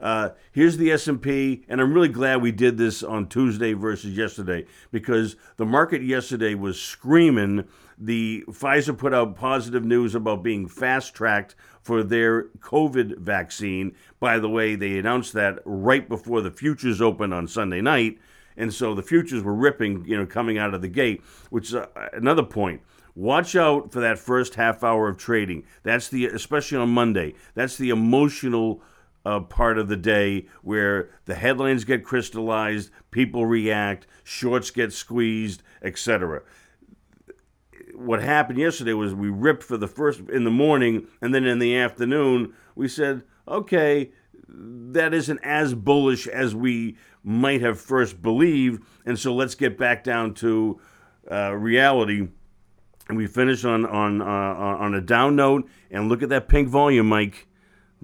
Uh, 0.00 0.30
here's 0.50 0.78
the 0.78 0.90
S&P, 0.90 1.64
and 1.68 1.80
I'm 1.80 1.94
really 1.94 2.08
glad 2.08 2.42
we 2.42 2.50
did 2.50 2.76
this 2.76 3.04
on 3.04 3.28
Tuesday 3.28 3.72
versus 3.72 4.16
yesterday 4.16 4.66
because 4.90 5.36
the 5.56 5.64
market 5.64 6.02
yesterday 6.02 6.54
was 6.54 6.80
screaming. 6.80 7.68
The 7.98 8.44
Pfizer 8.48 8.96
put 8.96 9.14
out 9.14 9.36
positive 9.36 9.84
news 9.84 10.14
about 10.14 10.42
being 10.42 10.66
fast 10.68 11.14
tracked 11.14 11.54
for 11.80 12.02
their 12.02 12.44
COVID 12.60 13.18
vaccine. 13.18 13.94
By 14.20 14.38
the 14.38 14.48
way, 14.48 14.74
they 14.74 14.98
announced 14.98 15.32
that 15.34 15.58
right 15.64 16.08
before 16.08 16.40
the 16.40 16.50
futures 16.50 17.00
opened 17.00 17.34
on 17.34 17.46
Sunday 17.46 17.80
night, 17.80 18.18
and 18.56 18.72
so 18.72 18.94
the 18.94 19.02
futures 19.02 19.42
were 19.42 19.54
ripping, 19.54 20.04
you 20.06 20.16
know, 20.16 20.26
coming 20.26 20.58
out 20.58 20.74
of 20.74 20.82
the 20.82 20.88
gate. 20.88 21.22
Which 21.50 21.68
is 21.68 21.74
uh, 21.74 21.86
another 22.12 22.42
point. 22.42 22.82
Watch 23.16 23.54
out 23.54 23.92
for 23.92 24.00
that 24.00 24.18
first 24.18 24.56
half 24.56 24.82
hour 24.82 25.08
of 25.08 25.18
trading. 25.18 25.64
That's 25.84 26.08
the 26.08 26.26
especially 26.26 26.78
on 26.78 26.90
Monday. 26.90 27.34
That's 27.54 27.76
the 27.76 27.90
emotional 27.90 28.82
uh, 29.24 29.40
part 29.40 29.78
of 29.78 29.88
the 29.88 29.96
day 29.96 30.46
where 30.62 31.10
the 31.24 31.34
headlines 31.34 31.84
get 31.84 32.04
crystallized, 32.04 32.90
people 33.10 33.46
react, 33.46 34.06
shorts 34.22 34.70
get 34.70 34.92
squeezed, 34.92 35.62
etc. 35.82 36.42
What 37.94 38.22
happened 38.22 38.58
yesterday 38.58 38.92
was 38.92 39.14
we 39.14 39.28
ripped 39.28 39.62
for 39.62 39.76
the 39.76 39.88
first 39.88 40.20
in 40.32 40.44
the 40.44 40.50
morning, 40.50 41.06
and 41.20 41.34
then 41.34 41.44
in 41.44 41.58
the 41.58 41.76
afternoon 41.76 42.52
we 42.74 42.88
said, 42.88 43.22
okay, 43.46 44.10
that 44.48 45.14
isn't 45.14 45.40
as 45.42 45.74
bullish 45.74 46.26
as 46.26 46.54
we 46.54 46.96
might 47.22 47.60
have 47.60 47.80
first 47.80 48.20
believed, 48.20 48.82
and 49.06 49.18
so 49.18 49.34
let's 49.34 49.54
get 49.54 49.78
back 49.78 50.04
down 50.04 50.34
to 50.34 50.80
uh, 51.30 51.52
reality. 51.52 52.28
And 53.08 53.18
we 53.18 53.26
finished 53.26 53.64
on 53.64 53.84
on 53.84 54.22
uh, 54.22 54.24
on 54.24 54.94
a 54.94 55.00
down 55.00 55.36
note. 55.36 55.68
And 55.90 56.08
look 56.08 56.22
at 56.22 56.30
that 56.30 56.48
pink 56.48 56.68
volume, 56.68 57.06
Mike 57.06 57.46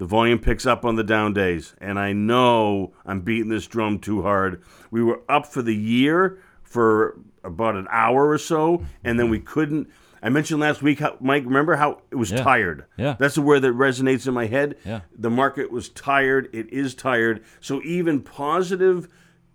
the 0.01 0.07
volume 0.07 0.39
picks 0.39 0.65
up 0.65 0.83
on 0.83 0.95
the 0.95 1.03
down 1.03 1.31
days. 1.31 1.75
And 1.79 1.99
I 1.99 2.11
know 2.11 2.91
I'm 3.05 3.21
beating 3.21 3.49
this 3.49 3.67
drum 3.67 3.99
too 3.99 4.23
hard. 4.23 4.63
We 4.89 5.03
were 5.03 5.21
up 5.29 5.45
for 5.45 5.61
the 5.61 5.75
year 5.75 6.39
for 6.71 7.19
about 7.43 7.75
an 7.75 7.87
hour 7.91 8.29
or 8.29 8.37
so, 8.37 8.83
and 9.03 9.19
then 9.19 9.29
we 9.29 9.39
couldn't. 9.39 9.89
I 10.23 10.29
mentioned 10.29 10.59
last 10.59 10.81
week, 10.83 10.99
how, 10.99 11.17
Mike, 11.19 11.43
remember 11.45 11.75
how 11.75 12.01
it 12.11 12.15
was 12.15 12.31
Yeah. 12.31 12.43
tired? 12.43 12.85
Yeah. 12.95 13.15
That's 13.19 13.35
the 13.35 13.41
word 13.41 13.61
that 13.61 13.73
resonates 13.73 14.27
in 14.27 14.33
my 14.35 14.45
head. 14.45 14.77
Yeah. 14.85 15.01
The 15.17 15.31
market 15.31 15.71
was 15.71 15.89
tired. 15.89 16.47
It 16.53 16.71
is 16.71 16.93
tired. 16.93 17.43
So 17.59 17.81
even 17.83 18.21
positive 18.21 19.07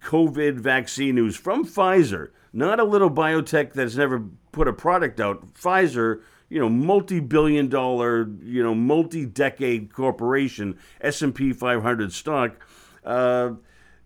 COVID 0.02 0.54
vaccine 0.54 1.14
news 1.14 1.36
from 1.36 1.64
Pfizer, 1.64 2.30
not 2.52 2.80
a 2.80 2.84
little 2.84 3.10
biotech 3.10 3.72
that's 3.72 3.96
never 3.96 4.24
put 4.52 4.66
a 4.68 4.72
product 4.72 5.20
out. 5.20 5.54
Pfizer, 5.54 6.20
you 6.48 6.58
know, 6.58 6.68
multi-billion 6.68 7.68
dollar, 7.68 8.28
you 8.42 8.62
know, 8.62 8.74
multi-decade 8.74 9.92
corporation, 9.92 10.76
S&P 11.00 11.52
500 11.52 12.12
stock, 12.12 12.56
uh, 13.04 13.50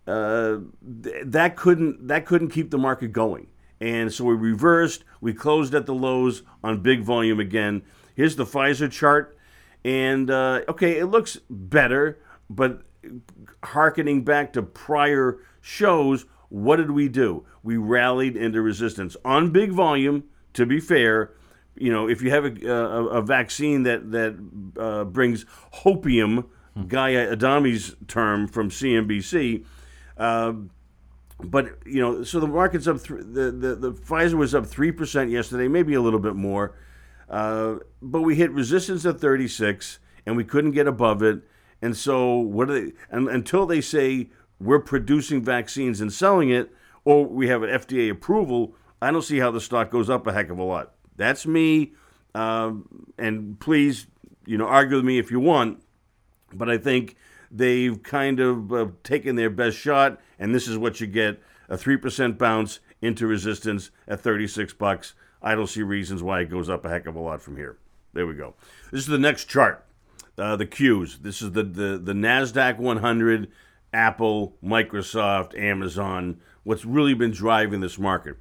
uh, 0.07 0.57
th- 1.03 1.23
that 1.25 1.55
couldn't 1.55 2.07
that 2.07 2.25
couldn't 2.25 2.49
keep 2.49 2.71
the 2.71 2.77
market 2.77 3.11
going. 3.11 3.47
And 3.79 4.13
so 4.13 4.25
we 4.25 4.35
reversed. 4.35 5.03
We 5.21 5.33
closed 5.33 5.73
at 5.73 5.85
the 5.85 5.93
lows 5.93 6.43
on 6.63 6.81
big 6.81 7.01
volume 7.01 7.39
again. 7.39 7.81
Here's 8.15 8.35
the 8.35 8.45
Pfizer 8.45 8.91
chart, 8.91 9.37
and 9.83 10.29
uh, 10.29 10.61
okay, 10.69 10.99
it 10.99 11.07
looks 11.07 11.39
better, 11.49 12.19
but 12.49 12.83
harkening 13.63 14.23
back 14.23 14.53
to 14.53 14.61
prior 14.61 15.39
shows, 15.61 16.25
what 16.49 16.75
did 16.75 16.91
we 16.91 17.07
do? 17.07 17.45
We 17.63 17.77
rallied 17.77 18.35
into 18.35 18.61
resistance 18.61 19.15
on 19.23 19.51
big 19.51 19.71
volume. 19.71 20.25
To 20.55 20.65
be 20.65 20.81
fair, 20.81 21.31
you 21.75 21.91
know, 21.91 22.09
if 22.09 22.21
you 22.21 22.29
have 22.31 22.45
a, 22.45 22.67
a, 22.69 23.05
a 23.05 23.21
vaccine 23.21 23.83
that 23.83 24.11
that 24.11 24.35
uh, 24.77 25.05
brings 25.05 25.45
hopium, 25.75 26.47
Guy 26.87 27.11
Adami's 27.11 27.95
term 28.07 28.47
from 28.47 28.69
CNBC, 28.69 29.65
uh, 30.21 30.53
but 31.43 31.79
you 31.83 31.99
know, 31.99 32.23
so 32.23 32.39
the 32.39 32.47
market's 32.47 32.87
up. 32.87 33.03
Th- 33.03 33.21
the, 33.21 33.51
the 33.51 33.75
the 33.75 33.91
Pfizer 33.91 34.35
was 34.35 34.53
up 34.53 34.67
three 34.67 34.91
percent 34.91 35.31
yesterday, 35.31 35.67
maybe 35.67 35.95
a 35.95 36.01
little 36.01 36.19
bit 36.19 36.35
more, 36.35 36.77
uh, 37.27 37.77
but 38.03 38.21
we 38.21 38.35
hit 38.35 38.51
resistance 38.51 39.03
at 39.03 39.19
thirty 39.19 39.47
six, 39.47 39.97
and 40.25 40.37
we 40.37 40.43
couldn't 40.43 40.71
get 40.71 40.85
above 40.85 41.23
it. 41.23 41.41
And 41.81 41.97
so, 41.97 42.35
what 42.35 42.69
are 42.69 42.79
they? 42.79 42.93
And, 43.09 43.27
until 43.27 43.65
they 43.65 43.81
say 43.81 44.29
we're 44.59 44.79
producing 44.79 45.41
vaccines 45.41 45.99
and 45.99 46.13
selling 46.13 46.51
it, 46.51 46.69
or 47.03 47.25
we 47.25 47.47
have 47.47 47.63
an 47.63 47.71
FDA 47.71 48.11
approval, 48.11 48.75
I 49.01 49.09
don't 49.09 49.23
see 49.23 49.39
how 49.39 49.49
the 49.49 49.61
stock 49.61 49.89
goes 49.89 50.07
up 50.07 50.27
a 50.27 50.33
heck 50.33 50.51
of 50.51 50.59
a 50.59 50.63
lot. 50.63 50.93
That's 51.15 51.47
me. 51.47 51.93
Um, 52.35 53.07
and 53.17 53.59
please, 53.59 54.05
you 54.45 54.59
know, 54.59 54.67
argue 54.67 54.97
with 54.97 55.05
me 55.05 55.17
if 55.17 55.31
you 55.31 55.39
want 55.39 55.81
but 56.53 56.69
I 56.69 56.77
think 56.77 57.15
they've 57.51 58.01
kind 58.01 58.39
of 58.39 58.71
uh, 58.71 58.87
taken 59.03 59.35
their 59.35 59.49
best 59.49 59.77
shot, 59.77 60.19
and 60.39 60.55
this 60.55 60.67
is 60.67 60.77
what 60.77 61.01
you 61.01 61.07
get: 61.07 61.41
a 61.69 61.77
three 61.77 61.97
percent 61.97 62.37
bounce 62.37 62.79
into 63.01 63.27
resistance 63.27 63.91
at 64.07 64.21
thirty-six 64.21 64.73
bucks. 64.73 65.13
I 65.41 65.55
don't 65.55 65.67
see 65.67 65.81
reasons 65.81 66.21
why 66.21 66.41
it 66.41 66.49
goes 66.49 66.69
up 66.69 66.85
a 66.85 66.89
heck 66.89 67.07
of 67.07 67.15
a 67.15 67.19
lot 67.19 67.41
from 67.41 67.57
here. 67.57 67.77
There 68.13 68.27
we 68.27 68.35
go. 68.35 68.55
This 68.91 69.01
is 69.01 69.07
the 69.07 69.17
next 69.17 69.45
chart. 69.45 69.85
Uh, 70.37 70.55
the 70.55 70.65
Qs. 70.65 71.21
This 71.21 71.41
is 71.41 71.51
the, 71.51 71.63
the 71.63 71.97
the 71.97 72.13
Nasdaq 72.13 72.77
100, 72.77 73.51
Apple, 73.93 74.55
Microsoft, 74.63 75.57
Amazon. 75.59 76.39
What's 76.63 76.85
really 76.85 77.13
been 77.13 77.31
driving 77.31 77.81
this 77.81 77.99
market? 77.99 78.37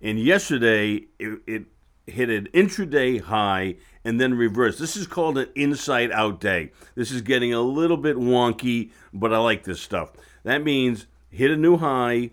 And 0.00 0.18
yesterday 0.18 1.06
it, 1.18 1.40
it 1.46 1.64
hit 2.06 2.28
an 2.28 2.48
intraday 2.52 3.20
high 3.20 3.76
and 4.04 4.20
then 4.20 4.34
reverse. 4.34 4.78
This 4.78 4.96
is 4.96 5.06
called 5.06 5.38
an 5.38 5.48
inside 5.54 6.12
out 6.12 6.40
day. 6.40 6.70
This 6.94 7.10
is 7.10 7.22
getting 7.22 7.52
a 7.54 7.60
little 7.60 7.96
bit 7.96 8.16
wonky, 8.16 8.90
but 9.12 9.32
I 9.32 9.38
like 9.38 9.64
this 9.64 9.80
stuff. 9.80 10.12
That 10.42 10.62
means 10.62 11.06
hit 11.30 11.50
a 11.50 11.56
new 11.56 11.78
high 11.78 12.30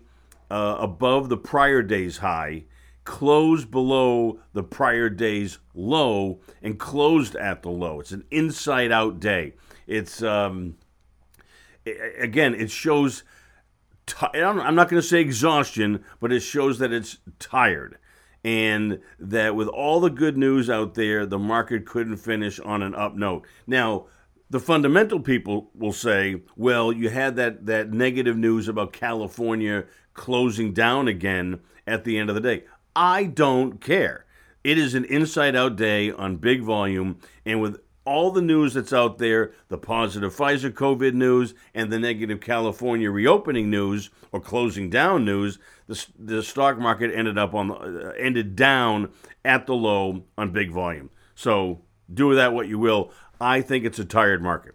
uh, 0.50 0.76
above 0.78 1.28
the 1.28 1.36
prior 1.36 1.82
day's 1.82 2.18
high, 2.18 2.64
close 3.04 3.64
below 3.64 4.40
the 4.52 4.62
prior 4.62 5.08
day's 5.08 5.58
low, 5.74 6.40
and 6.62 6.78
closed 6.78 7.34
at 7.36 7.62
the 7.62 7.70
low. 7.70 8.00
It's 8.00 8.12
an 8.12 8.24
inside 8.30 8.92
out 8.92 9.18
day. 9.18 9.54
It's, 9.86 10.22
um, 10.22 10.76
again, 11.86 12.54
it 12.54 12.70
shows. 12.70 13.24
T- 14.04 14.26
I'm 14.34 14.74
not 14.74 14.88
going 14.88 15.00
to 15.00 15.06
say 15.06 15.20
exhaustion, 15.20 16.04
but 16.20 16.32
it 16.32 16.40
shows 16.40 16.78
that 16.80 16.92
it's 16.92 17.18
tired 17.38 17.98
and 18.44 19.00
that 19.18 19.54
with 19.54 19.68
all 19.68 20.00
the 20.00 20.10
good 20.10 20.36
news 20.36 20.68
out 20.68 20.94
there, 20.94 21.26
the 21.26 21.38
market 21.38 21.86
couldn't 21.86 22.16
finish 22.16 22.58
on 22.60 22.82
an 22.82 22.94
up 22.94 23.14
note. 23.14 23.46
Now, 23.66 24.06
the 24.50 24.60
fundamental 24.60 25.20
people 25.20 25.70
will 25.74 25.92
say, 25.92 26.42
well, 26.56 26.92
you 26.92 27.08
had 27.08 27.36
that, 27.36 27.66
that 27.66 27.90
negative 27.90 28.36
news 28.36 28.68
about 28.68 28.92
California 28.92 29.84
closing 30.12 30.72
down 30.72 31.08
again 31.08 31.60
at 31.86 32.04
the 32.04 32.18
end 32.18 32.28
of 32.28 32.34
the 32.34 32.40
day. 32.40 32.64
I 32.94 33.24
don't 33.24 33.80
care. 33.80 34.26
It 34.62 34.78
is 34.78 34.94
an 34.94 35.04
inside 35.06 35.56
out 35.56 35.76
day 35.76 36.10
on 36.10 36.36
big 36.36 36.62
volume, 36.62 37.18
and 37.44 37.60
with 37.60 37.80
all 38.04 38.30
the 38.30 38.42
news 38.42 38.74
that's 38.74 38.92
out 38.92 39.18
there 39.18 39.52
the 39.68 39.78
positive 39.78 40.34
Pfizer 40.34 40.70
COVID 40.70 41.14
news 41.14 41.54
and 41.74 41.92
the 41.92 41.98
negative 41.98 42.40
California 42.40 43.10
reopening 43.10 43.70
news 43.70 44.10
or 44.32 44.40
closing 44.40 44.90
down 44.90 45.24
news 45.24 45.58
the, 45.86 46.06
the 46.18 46.42
stock 46.42 46.78
market 46.78 47.12
ended 47.14 47.38
up 47.38 47.54
on 47.54 47.68
the, 47.68 47.74
uh, 47.74 48.12
ended 48.18 48.56
down 48.56 49.10
at 49.44 49.66
the 49.66 49.74
low 49.74 50.24
on 50.36 50.50
big 50.50 50.70
volume 50.70 51.10
so 51.34 51.80
do 52.12 52.28
with 52.28 52.36
that 52.36 52.52
what 52.52 52.68
you 52.68 52.78
will 52.78 53.12
I 53.40 53.60
think 53.60 53.84
it's 53.84 53.98
a 53.98 54.04
tired 54.04 54.42
market 54.42 54.74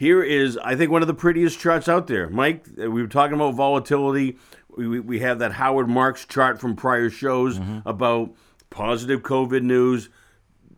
here 0.00 0.22
is, 0.22 0.56
I 0.56 0.76
think, 0.76 0.90
one 0.90 1.02
of 1.02 1.08
the 1.08 1.14
prettiest 1.14 1.60
charts 1.60 1.86
out 1.86 2.06
there. 2.06 2.30
Mike, 2.30 2.64
uh, 2.82 2.90
we 2.90 3.02
were 3.02 3.06
talking 3.06 3.34
about 3.34 3.54
volatility. 3.54 4.38
We, 4.74 4.88
we, 4.88 4.98
we 4.98 5.18
have 5.18 5.40
that 5.40 5.52
Howard 5.52 5.90
Marks 5.90 6.24
chart 6.24 6.58
from 6.58 6.74
prior 6.74 7.10
shows 7.10 7.58
about 7.84 8.34
positive 8.70 9.20
COVID 9.20 9.60
news, 9.60 10.08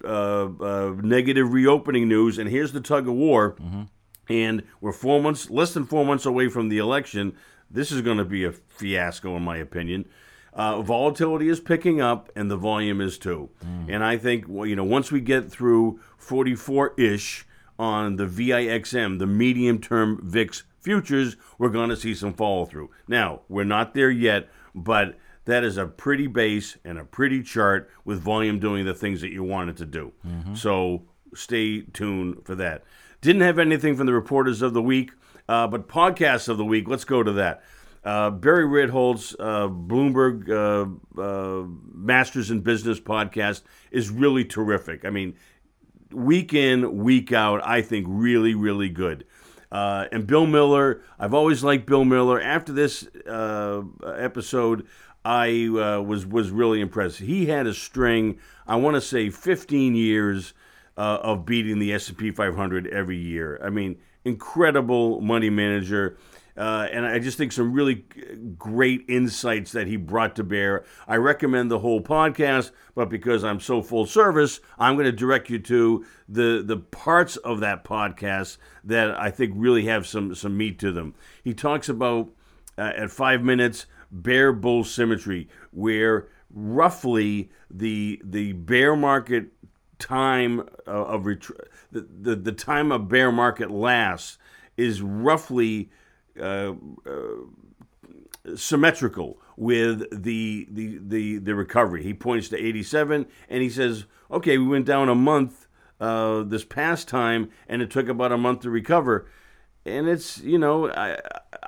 uh, 0.05 0.49
uh, 0.61 0.95
negative 1.03 1.53
reopening 1.53 2.09
news, 2.09 2.39
and 2.39 2.49
here's 2.51 2.73
the 2.73 2.81
tug 2.81 3.09
of 3.09 3.15
war. 3.15 3.57
And 4.29 4.63
we're 4.81 4.93
four 4.93 5.21
months, 5.21 5.51
less 5.51 5.75
than 5.75 5.85
four 5.85 6.05
months 6.05 6.25
away 6.27 6.49
from 6.49 6.69
the 6.69 6.79
election. 6.79 7.37
This 7.71 7.91
is 7.91 8.03
going 8.03 8.19
to 8.19 8.25
be 8.25 8.45
a 8.45 8.53
fiasco, 8.53 9.37
in 9.37 9.43
my 9.43 9.57
opinion. 9.57 10.07
Uh, 10.55 10.83
volatility 10.83 11.49
is 11.49 11.61
picking 11.61 12.01
up, 12.01 12.31
and 12.37 12.51
the 12.51 12.57
volume 12.57 13.01
is 13.01 13.19
too. 13.19 13.49
And 13.89 14.05
I 14.05 14.17
think, 14.19 14.45
well, 14.49 14.67
you 14.67 14.77
know, 14.77 14.85
once 14.85 15.11
we 15.11 15.21
get 15.21 15.51
through 15.51 15.99
44 16.19 16.95
ish 16.99 17.47
on 17.79 18.17
the 18.17 18.27
VIXM, 18.27 19.19
the 19.19 19.27
medium 19.27 19.81
term 19.81 20.21
VIX 20.23 20.63
futures, 20.81 21.37
we're 21.59 21.71
going 21.71 21.89
to 21.89 21.97
see 21.97 22.15
some 22.15 22.35
follow 22.35 22.65
through. 22.67 22.91
Now, 23.09 23.41
we're 23.49 23.65
not 23.65 23.95
there 23.95 24.11
yet, 24.11 24.49
but 24.75 25.19
that 25.45 25.65
is 25.65 25.77
a 25.77 25.87
pretty 25.87 26.27
base 26.27 26.77
and 26.85 26.99
a 26.99 27.05
pretty 27.05 27.43
chart 27.43 27.91
with 28.05 28.21
volume 28.21 28.59
doing 28.59 28.85
the 28.85 28.95
things 28.95 29.21
that 29.23 29.31
you 29.33 29.43
want 29.43 29.71
it 29.71 29.77
to 29.79 29.87
do. 29.87 30.13
So 30.55 31.03
stay 31.35 31.83
tuned 31.83 32.45
for 32.45 32.55
that. 32.57 32.85
Didn't 33.21 33.43
have 33.43 33.59
anything 33.59 33.97
from 33.97 34.07
the 34.07 34.13
reporters 34.13 34.63
of 34.63 34.75
the 34.75 34.83
week, 34.83 35.13
uh, 35.49 35.67
but 35.67 35.89
podcasts 35.89 36.49
of 36.49 36.59
the 36.59 36.65
week, 36.65 36.89
let's 36.89 37.05
go 37.05 37.23
to 37.23 37.33
that. 37.33 37.63
Uh, 38.05 38.31
Barry 38.31 38.65
Ritholtz, 38.65 39.35
uh, 39.39 39.69
Bloomberg 39.69 40.49
uh, 40.51 41.21
uh, 41.21 41.67
Masters 41.95 42.51
in 42.51 42.61
Business 42.61 42.99
podcast 42.99 43.63
is 43.93 44.11
really 44.11 44.45
terrific. 44.45 45.05
I 45.05 45.11
mean, 45.11 45.37
week 46.11 46.53
in, 46.53 46.99
week 46.99 47.33
out, 47.33 47.65
I 47.65 47.81
think 47.83 48.07
really, 48.09 48.55
really 48.55 48.89
good. 48.89 49.25
Uh, 49.71 50.07
and 50.13 50.27
Bill 50.27 50.47
Miller, 50.47 51.03
I've 51.19 51.33
always 51.33 51.63
liked 51.63 51.87
Bill 51.87 52.05
Miller. 52.05 52.41
After 52.41 52.73
this 52.73 53.07
uh, 53.27 53.83
episode, 54.05 54.87
I 55.25 55.69
uh, 55.69 56.03
was 56.03 56.27
was 56.27 56.51
really 56.51 56.81
impressed. 56.81 57.19
He 57.21 57.47
had 57.47 57.67
a 57.67 57.75
string, 57.75 58.39
I 58.67 58.77
want 58.77 58.97
to 58.97 59.01
say, 59.01 59.31
15 59.31 59.95
years 59.95 60.53
uh, 60.97 61.19
of 61.23 61.47
beating 61.47 61.79
the 61.79 61.93
S&P 61.93 62.31
500 62.31 62.87
every 62.89 63.17
year. 63.17 63.61
I 63.65 63.71
mean, 63.71 63.99
incredible 64.25 65.21
money 65.21 65.51
manager. 65.51 66.17
Uh, 66.55 66.87
and 66.93 67.07
I 67.07 67.19
just 67.19 67.39
think 67.39 67.51
some 67.51 67.73
really 67.73 68.05
great 68.59 69.07
insights 69.09 69.73
that 69.73 69.87
he 69.87 69.97
brought 69.97 70.37
to 70.37 70.45
bear. 70.45 70.85
I 71.09 71.17
recommend 71.17 71.71
the 71.71 71.79
whole 71.79 72.03
podcast, 72.03 72.73
but 72.95 73.09
because 73.09 73.43
I'm 73.43 73.59
so 73.59 73.81
full 73.81 74.05
service, 74.05 74.61
I'm 74.79 74.97
going 74.97 75.07
to 75.07 75.13
direct 75.13 75.49
you 75.49 75.59
to 75.61 76.05
the 76.29 76.63
the 76.63 76.77
parts 76.77 77.37
of 77.39 77.61
that 77.61 77.85
podcast 77.85 78.59
that 78.85 79.19
I 79.19 79.31
think 79.31 79.55
really 79.57 79.87
have 79.87 80.07
some 80.07 80.35
some 80.35 80.57
meat 80.59 80.79
to 80.81 80.93
them. 80.93 81.15
He 81.43 81.55
talks 81.55 81.89
about 81.89 82.29
uh, 82.77 82.93
at 82.97 83.11
five 83.11 83.43
minutes 83.43 83.87
bear 84.13 84.53
bull 84.53 84.85
symmetry, 84.85 85.49
where 85.71 86.29
roughly 86.51 87.51
the 87.71 88.21
the 88.25 88.53
bear 88.53 88.95
market 88.95 89.47
time 89.99 90.69
of 90.87 91.27
retreat, 91.27 91.61
the, 91.91 92.07
the 92.21 92.37
the 92.37 92.53
time 92.53 92.93
a 92.93 92.99
bear 92.99 93.33
market 93.33 93.71
lasts 93.71 94.39
is 94.77 95.03
roughly 95.03 95.91
uh, 96.41 96.73
uh, 97.07 98.57
symmetrical 98.57 99.41
with 99.57 100.23
the, 100.23 100.67
the 100.71 100.99
the 101.01 101.39
the 101.39 101.55
recovery. 101.55 102.03
He 102.03 102.15
points 102.15 102.49
to 102.51 102.57
87 102.57 103.27
and 103.49 103.63
he 103.63 103.71
says, 103.71 104.07
"Okay, 104.31 104.59
we 104.59 104.67
went 104.67 104.87
down 104.87 105.09
a 105.09 105.15
month 105.15 105.67
uh, 106.01 106.43
this 106.43 106.65
past 106.65 107.09
time, 107.09 107.51
and 107.69 107.83
it 107.83 107.91
took 107.91 108.09
about 108.09 108.33
a 108.33 108.39
month 108.39 108.61
to 108.61 108.71
recover." 108.71 109.27
And 109.85 110.09
it's 110.09 110.39
you 110.39 110.59
know 110.59 110.91
I 110.91 111.19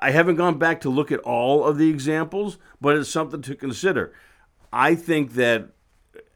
I 0.00 0.10
haven't 0.10 0.36
gone 0.36 0.58
back 0.58 0.80
to 0.82 0.90
look 0.90 1.10
at 1.10 1.20
all 1.20 1.64
of 1.64 1.78
the 1.78 1.90
examples, 1.90 2.58
but 2.80 2.96
it's 2.96 3.10
something 3.10 3.42
to 3.42 3.54
consider. 3.54 4.12
I 4.72 4.94
think 4.94 5.34
that 5.34 5.70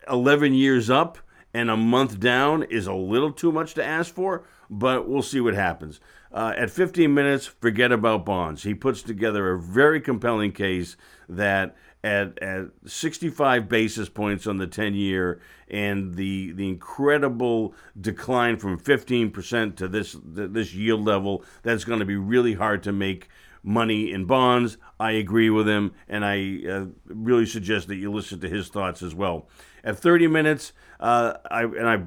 11 0.08 0.54
years 0.54 0.90
up 0.90 1.18
and 1.52 1.70
a 1.70 1.76
month 1.76 2.20
down 2.20 2.62
is 2.64 2.86
a 2.86 2.94
little 2.94 3.32
too 3.32 3.52
much 3.52 3.74
to 3.74 3.84
ask 3.84 4.14
for, 4.14 4.44
but 4.70 5.08
we'll 5.08 5.22
see 5.22 5.40
what 5.40 5.54
happens. 5.54 6.00
Uh, 6.30 6.52
at 6.56 6.70
15 6.70 7.12
minutes, 7.12 7.46
forget 7.46 7.90
about 7.90 8.24
Bonds. 8.24 8.62
He 8.62 8.74
puts 8.74 9.02
together 9.02 9.50
a 9.50 9.58
very 9.58 10.00
compelling 10.00 10.52
case 10.52 10.96
that 11.28 11.74
at, 12.04 12.38
at 12.42 12.66
65 12.86 13.68
basis 13.68 14.08
points 14.08 14.46
on 14.46 14.58
the 14.58 14.66
10 14.66 14.94
year 14.94 15.40
and 15.68 16.14
the 16.14 16.52
the 16.52 16.68
incredible 16.68 17.74
decline 18.00 18.56
from 18.56 18.78
15% 18.78 19.76
to 19.76 19.88
this 19.88 20.16
this 20.22 20.74
yield 20.74 21.04
level 21.04 21.44
that's 21.62 21.84
going 21.84 21.98
to 21.98 22.04
be 22.04 22.16
really 22.16 22.54
hard 22.54 22.82
to 22.84 22.92
make 22.92 23.28
money 23.62 24.12
in 24.12 24.24
bonds 24.24 24.78
I 25.00 25.12
agree 25.12 25.50
with 25.50 25.68
him 25.68 25.92
and 26.08 26.24
I 26.24 26.60
uh, 26.70 26.86
really 27.06 27.46
suggest 27.46 27.88
that 27.88 27.96
you 27.96 28.12
listen 28.12 28.40
to 28.40 28.48
his 28.48 28.68
thoughts 28.68 29.02
as 29.02 29.14
well 29.14 29.48
at 29.82 29.98
30 29.98 30.28
minutes 30.28 30.72
uh, 31.00 31.34
I 31.50 31.64
and 31.64 31.88
I 31.88 32.02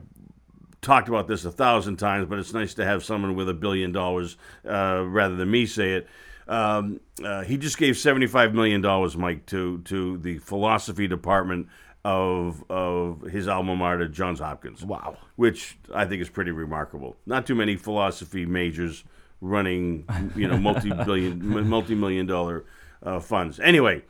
talked 0.82 1.08
about 1.08 1.28
this 1.28 1.46
a 1.46 1.52
thousand 1.52 1.98
times, 1.98 2.28
but 2.28 2.40
it's 2.40 2.54
nice 2.54 2.74
to 2.74 2.86
have 2.86 3.04
someone 3.04 3.36
with 3.36 3.48
a 3.48 3.54
billion 3.54 3.92
dollars 3.92 4.38
uh, 4.68 5.04
rather 5.06 5.36
than 5.36 5.50
me 5.50 5.66
say 5.66 5.94
it. 5.94 6.08
Um, 6.48 7.00
uh, 7.24 7.44
he 7.44 7.58
just 7.58 7.78
gave 7.78 7.98
seventy-five 7.98 8.54
million 8.54 8.82
dollars, 8.82 9.16
Mike, 9.16 9.46
to 9.48 9.80
to 9.86 10.18
the 10.18 10.38
philosophy 10.40 11.08
department 11.08 11.68
of 12.04 12.64
of 12.70 13.22
his 13.24 13.48
alma 13.48 13.76
mater, 13.76 14.08
Johns 14.08 14.40
Hopkins. 14.40 14.84
Wow, 14.84 15.18
which 15.36 15.78
I 15.94 16.06
think 16.06 16.22
is 16.22 16.30
pretty 16.30 16.52
remarkable. 16.52 17.16
Not 17.26 17.46
too 17.46 17.56
many 17.56 17.76
philosophy 17.76 18.46
majors 18.46 19.04
running, 19.40 20.06
you 20.36 20.48
know, 20.48 20.58
multi-billion, 20.58 21.68
multi-million 21.70 22.26
dollar 22.26 22.66
uh, 23.04 23.20
funds. 23.20 23.60
Anyway. 23.60 24.04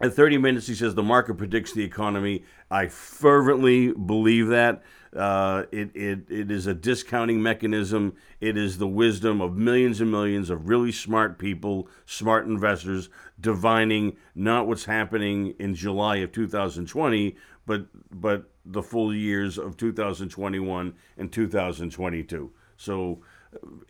At 0.00 0.14
30 0.14 0.38
minutes, 0.38 0.68
he 0.68 0.74
says 0.74 0.94
the 0.94 1.02
market 1.02 1.34
predicts 1.34 1.72
the 1.72 1.82
economy. 1.82 2.44
I 2.70 2.86
fervently 2.86 3.92
believe 3.92 4.48
that. 4.48 4.82
Uh, 5.16 5.64
it, 5.72 5.90
it, 5.94 6.30
it 6.30 6.50
is 6.50 6.66
a 6.66 6.74
discounting 6.74 7.42
mechanism. 7.42 8.14
It 8.40 8.56
is 8.56 8.78
the 8.78 8.86
wisdom 8.86 9.40
of 9.40 9.56
millions 9.56 10.00
and 10.00 10.10
millions 10.10 10.50
of 10.50 10.68
really 10.68 10.92
smart 10.92 11.38
people, 11.38 11.88
smart 12.06 12.46
investors, 12.46 13.08
divining 13.40 14.16
not 14.34 14.68
what's 14.68 14.84
happening 14.84 15.54
in 15.58 15.74
July 15.74 16.16
of 16.16 16.30
2020, 16.30 17.36
but, 17.66 17.86
but 18.12 18.50
the 18.64 18.82
full 18.82 19.14
years 19.14 19.58
of 19.58 19.76
2021 19.76 20.94
and 21.16 21.32
2022. 21.32 22.52
So 22.76 23.20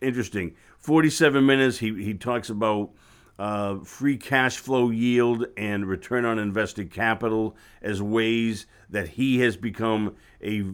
interesting. 0.01 0.55
47 0.79 1.45
minutes, 1.45 1.79
he, 1.79 2.03
he 2.03 2.13
talks 2.15 2.49
about. 2.49 2.91
Uh, 3.39 3.79
free 3.85 4.17
cash 4.17 4.57
flow 4.57 4.89
yield 4.89 5.45
and 5.55 5.85
return 5.85 6.25
on 6.25 6.37
invested 6.37 6.91
capital 6.91 7.55
as 7.81 8.01
ways 8.01 8.67
that 8.89 9.07
he 9.07 9.39
has 9.39 9.55
become 9.55 10.13
a 10.43 10.65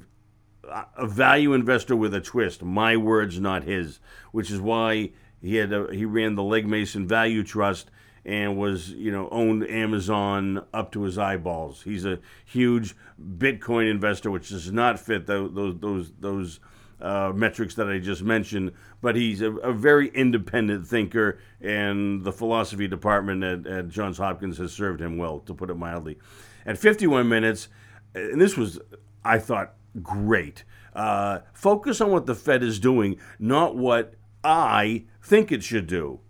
a 0.98 1.06
value 1.06 1.54
investor 1.54 1.96
with 1.96 2.12
a 2.16 2.22
twist. 2.22 2.64
My 2.64 2.98
words, 2.98 3.40
not 3.40 3.66
his. 3.66 4.00
Which 4.32 4.50
is 4.50 4.60
why 4.60 5.12
he 5.40 5.58
had 5.58 5.72
a, 5.72 5.94
he 5.94 6.06
ran 6.06 6.34
the 6.34 6.42
Legg 6.42 6.68
Mason 6.68 7.08
Value 7.08 7.44
Trust 7.44 7.92
and 8.26 8.58
was 8.58 8.90
you 8.90 9.12
know 9.12 9.30
owned 9.30 9.68
Amazon 9.70 10.66
up 10.74 10.92
to 10.94 11.04
his 11.04 11.18
eyeballs. 11.18 11.84
He's 11.84 12.06
a 12.06 12.20
huge 12.46 12.96
Bitcoin 13.22 13.90
investor, 13.90 14.32
which 14.32 14.50
does 14.50 14.72
not 14.72 15.00
fit 15.00 15.28
those 15.28 15.54
those 15.54 15.76
those, 15.80 16.12
those 16.20 16.60
uh, 17.02 17.32
metrics 17.36 17.76
that 17.76 17.90
I 17.90 18.00
just 18.00 18.24
mentioned. 18.24 18.72
But 19.02 19.16
he's 19.16 19.42
a, 19.42 19.52
a, 19.58 19.74
very 19.74 20.10
independent 20.10 20.88
thinker, 20.88 21.40
and 21.62 22.24
the 22.24 22.32
philosophy 22.32 22.88
department 22.88 23.44
at, 23.44 23.68
at 23.68 23.90
Johns 23.90 24.18
Hopkins 24.18 24.58
has 24.58 24.72
served 24.72 25.02
him 25.02 25.18
well, 25.18 25.40
to 25.42 25.54
put 25.54 25.70
it 25.70 25.76
mildly. 25.76 26.18
At 26.66 26.78
51 26.78 27.28
minutes, 27.28 27.68
and 28.14 28.40
this 28.40 28.58
was 28.58 28.80
I 29.24 29.40
thought 29.40 29.74
great. 30.02 30.64
Uh, 30.94 31.40
focus 31.54 32.00
on 32.00 32.12
what 32.12 32.26
the 32.26 32.36
Fed 32.36 32.64
is 32.64 32.80
doing, 32.80 33.18
not 33.40 33.76
what 33.76 34.16
I 34.44 35.06
think 35.22 35.52
it 35.52 35.64
should 35.64 35.88
do. 35.88 36.22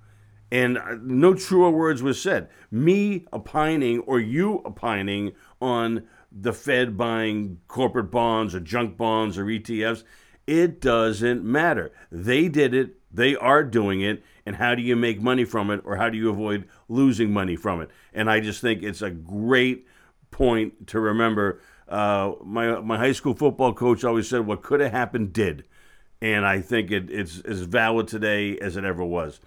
And 0.51 0.77
uh, 0.77 0.95
no 1.01 1.33
truer 1.33 1.69
words 1.69 2.01
were 2.01 2.13
said. 2.13 2.49
Me 2.71 3.25
opining 3.33 3.99
or 3.99 4.19
you 4.19 4.61
opining 4.65 5.33
on 5.61 6.07
the 6.31 6.53
Fed 6.53 6.97
buying 6.97 7.59
corporate 7.67 8.11
bonds 8.11 8.55
or 8.55 8.59
junk 8.59 8.97
bonds 8.97 9.37
or 9.37 9.45
ETFs, 9.45 10.03
it 10.47 10.79
doesn't 10.81 11.43
matter. 11.43 11.91
They 12.11 12.47
did 12.47 12.73
it, 12.73 12.95
they 13.11 13.35
are 13.35 13.63
doing 13.63 14.01
it, 14.01 14.23
and 14.45 14.57
how 14.57 14.75
do 14.75 14.81
you 14.81 14.95
make 14.95 15.21
money 15.21 15.45
from 15.45 15.71
it 15.71 15.81
or 15.85 15.97
how 15.97 16.09
do 16.09 16.17
you 16.17 16.29
avoid 16.29 16.67
losing 16.87 17.31
money 17.31 17.55
from 17.55 17.81
it? 17.81 17.89
And 18.13 18.29
I 18.29 18.39
just 18.39 18.61
think 18.61 18.83
it's 18.83 19.01
a 19.01 19.09
great 19.09 19.87
point 20.31 20.87
to 20.87 20.99
remember 20.99 21.61
uh, 21.87 22.33
my 22.43 22.79
my 22.79 22.97
high 22.97 23.11
school 23.11 23.33
football 23.33 23.73
coach 23.73 24.03
always 24.03 24.27
said, 24.27 24.45
"What 24.45 24.63
could 24.63 24.79
have 24.79 24.91
happened 24.91 25.33
did," 25.33 25.65
and 26.21 26.45
I 26.45 26.59
think 26.61 26.91
it, 26.91 27.09
it's 27.09 27.39
as 27.41 27.61
valid 27.61 28.07
today 28.07 28.57
as 28.57 28.75
it 28.75 28.83
ever 28.83 29.03
was. 29.03 29.39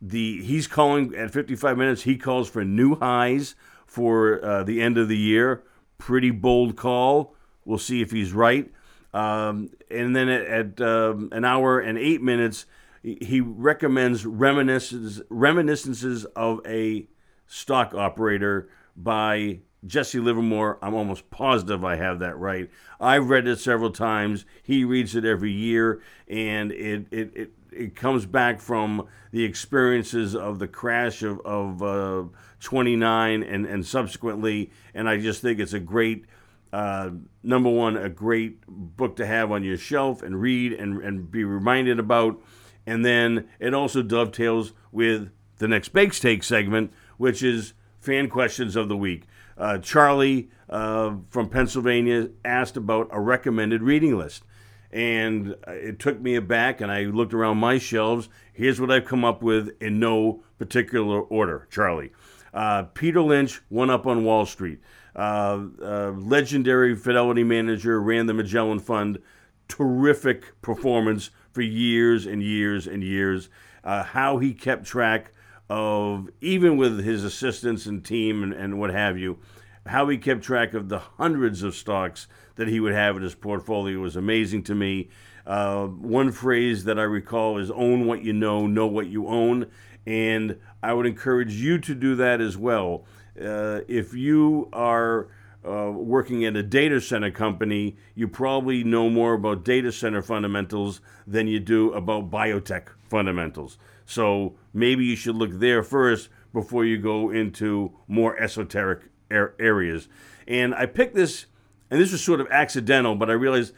The 0.00 0.42
he's 0.42 0.66
calling 0.66 1.14
at 1.14 1.32
55 1.32 1.78
minutes. 1.78 2.02
He 2.02 2.16
calls 2.16 2.48
for 2.48 2.64
new 2.64 2.96
highs 2.96 3.54
for 3.86 4.44
uh, 4.44 4.64
the 4.64 4.82
end 4.82 4.98
of 4.98 5.08
the 5.08 5.16
year. 5.16 5.62
Pretty 5.96 6.30
bold 6.30 6.76
call. 6.76 7.34
We'll 7.64 7.78
see 7.78 8.02
if 8.02 8.10
he's 8.10 8.32
right. 8.32 8.70
Um, 9.18 9.70
and 9.90 10.14
then 10.14 10.28
at, 10.28 10.46
at 10.46 10.80
um, 10.80 11.28
an 11.32 11.44
hour 11.44 11.80
and 11.80 11.98
eight 11.98 12.22
minutes, 12.22 12.66
he 13.02 13.40
recommends 13.40 14.24
reminiscences, 14.24 15.22
reminiscences 15.28 16.24
of 16.24 16.60
a 16.66 17.06
stock 17.46 17.94
operator 17.94 18.68
by 18.96 19.60
Jesse 19.86 20.18
Livermore, 20.18 20.78
I'm 20.82 20.94
almost 20.94 21.30
positive 21.30 21.84
I 21.84 21.96
have 21.96 22.18
that 22.18 22.36
right. 22.36 22.68
I've 23.00 23.30
read 23.30 23.46
it 23.46 23.60
several 23.60 23.90
times. 23.90 24.44
He 24.62 24.84
reads 24.84 25.14
it 25.14 25.24
every 25.24 25.52
year, 25.52 26.02
and 26.26 26.72
it 26.72 27.06
it, 27.12 27.32
it, 27.36 27.50
it 27.70 27.96
comes 27.96 28.26
back 28.26 28.60
from 28.60 29.06
the 29.30 29.44
experiences 29.44 30.34
of 30.34 30.58
the 30.58 30.66
crash 30.66 31.22
of, 31.22 31.40
of 31.40 31.82
uh, 31.82 32.24
29 32.60 33.42
and, 33.42 33.66
and 33.66 33.86
subsequently. 33.86 34.70
And 34.94 35.08
I 35.08 35.18
just 35.18 35.42
think 35.42 35.60
it's 35.60 35.74
a 35.74 35.80
great, 35.80 36.24
uh, 36.72 37.10
number 37.42 37.70
one, 37.70 37.96
a 37.96 38.08
great 38.08 38.64
book 38.66 39.16
to 39.16 39.26
have 39.26 39.50
on 39.50 39.64
your 39.64 39.76
shelf 39.76 40.22
and 40.22 40.40
read 40.40 40.72
and, 40.72 41.02
and 41.02 41.30
be 41.30 41.44
reminded 41.44 41.98
about. 41.98 42.40
And 42.86 43.04
then 43.04 43.48
it 43.58 43.74
also 43.74 44.02
dovetails 44.02 44.72
with 44.92 45.30
the 45.58 45.68
next 45.68 45.90
Bakes 45.90 46.20
Take 46.20 46.42
segment, 46.42 46.92
which 47.16 47.42
is 47.42 47.74
fan 48.00 48.28
questions 48.28 48.76
of 48.76 48.88
the 48.88 48.96
week. 48.96 49.24
Uh, 49.56 49.78
Charlie 49.78 50.50
uh, 50.68 51.16
from 51.30 51.48
Pennsylvania 51.48 52.30
asked 52.44 52.76
about 52.76 53.08
a 53.10 53.20
recommended 53.20 53.82
reading 53.82 54.16
list. 54.16 54.44
And 54.90 55.54
it 55.66 55.98
took 55.98 56.18
me 56.18 56.34
aback, 56.34 56.80
and 56.80 56.90
I 56.90 57.02
looked 57.02 57.34
around 57.34 57.58
my 57.58 57.76
shelves. 57.76 58.30
Here's 58.54 58.80
what 58.80 58.90
I've 58.90 59.04
come 59.04 59.22
up 59.22 59.42
with 59.42 59.70
in 59.82 59.98
no 59.98 60.42
particular 60.58 61.20
order, 61.20 61.68
Charlie. 61.70 62.12
Uh, 62.58 62.82
Peter 62.82 63.22
Lynch, 63.22 63.60
One 63.68 63.88
Up 63.88 64.04
on 64.04 64.24
Wall 64.24 64.44
Street. 64.44 64.80
Uh, 65.14 65.66
uh, 65.80 66.10
legendary 66.10 66.96
Fidelity 66.96 67.44
manager, 67.44 68.00
ran 68.00 68.26
the 68.26 68.34
Magellan 68.34 68.80
Fund. 68.80 69.20
Terrific 69.68 70.60
performance 70.60 71.30
for 71.52 71.62
years 71.62 72.26
and 72.26 72.42
years 72.42 72.88
and 72.88 73.04
years. 73.04 73.48
Uh, 73.84 74.02
how 74.02 74.38
he 74.38 74.52
kept 74.52 74.84
track 74.84 75.30
of, 75.70 76.30
even 76.40 76.76
with 76.76 77.04
his 77.04 77.22
assistants 77.22 77.86
and 77.86 78.04
team 78.04 78.42
and, 78.42 78.52
and 78.52 78.80
what 78.80 78.90
have 78.90 79.16
you, 79.16 79.38
how 79.86 80.08
he 80.08 80.18
kept 80.18 80.42
track 80.42 80.74
of 80.74 80.88
the 80.88 80.98
hundreds 80.98 81.62
of 81.62 81.76
stocks 81.76 82.26
that 82.56 82.66
he 82.66 82.80
would 82.80 82.92
have 82.92 83.16
in 83.16 83.22
his 83.22 83.36
portfolio 83.36 84.00
was 84.00 84.16
amazing 84.16 84.64
to 84.64 84.74
me. 84.74 85.10
Uh, 85.46 85.86
one 85.86 86.32
phrase 86.32 86.84
that 86.84 86.98
I 86.98 87.04
recall 87.04 87.56
is 87.56 87.70
own 87.70 88.06
what 88.06 88.24
you 88.24 88.32
know, 88.32 88.66
know 88.66 88.88
what 88.88 89.06
you 89.06 89.28
own. 89.28 89.70
And 90.06 90.58
I 90.82 90.92
would 90.92 91.06
encourage 91.06 91.54
you 91.54 91.78
to 91.78 91.94
do 91.94 92.14
that 92.16 92.40
as 92.40 92.56
well. 92.56 93.04
Uh, 93.40 93.80
if 93.88 94.14
you 94.14 94.68
are 94.72 95.28
uh, 95.66 95.90
working 95.90 96.44
at 96.44 96.56
a 96.56 96.62
data 96.62 97.00
center 97.00 97.30
company, 97.30 97.96
you 98.14 98.28
probably 98.28 98.84
know 98.84 99.10
more 99.10 99.34
about 99.34 99.64
data 99.64 99.92
center 99.92 100.22
fundamentals 100.22 101.00
than 101.26 101.46
you 101.46 101.60
do 101.60 101.92
about 101.92 102.30
biotech 102.30 102.88
fundamentals. 103.08 103.78
So 104.06 104.56
maybe 104.72 105.04
you 105.04 105.16
should 105.16 105.36
look 105.36 105.52
there 105.52 105.82
first 105.82 106.30
before 106.52 106.84
you 106.84 106.96
go 106.96 107.30
into 107.30 107.92
more 108.06 108.40
esoteric 108.40 109.02
areas. 109.30 110.08
And 110.46 110.74
I 110.74 110.86
picked 110.86 111.14
this, 111.14 111.46
and 111.90 112.00
this 112.00 112.12
was 112.12 112.24
sort 112.24 112.40
of 112.40 112.48
accidental, 112.50 113.14
but 113.14 113.28
I 113.28 113.34
realized 113.34 113.74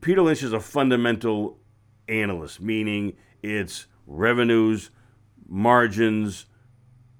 Peter 0.00 0.22
Lynch 0.22 0.42
is 0.42 0.52
a 0.52 0.60
fundamental 0.60 1.58
analyst, 2.08 2.60
meaning 2.60 3.14
it's 3.42 3.86
revenues, 4.06 4.90
margins, 5.48 6.46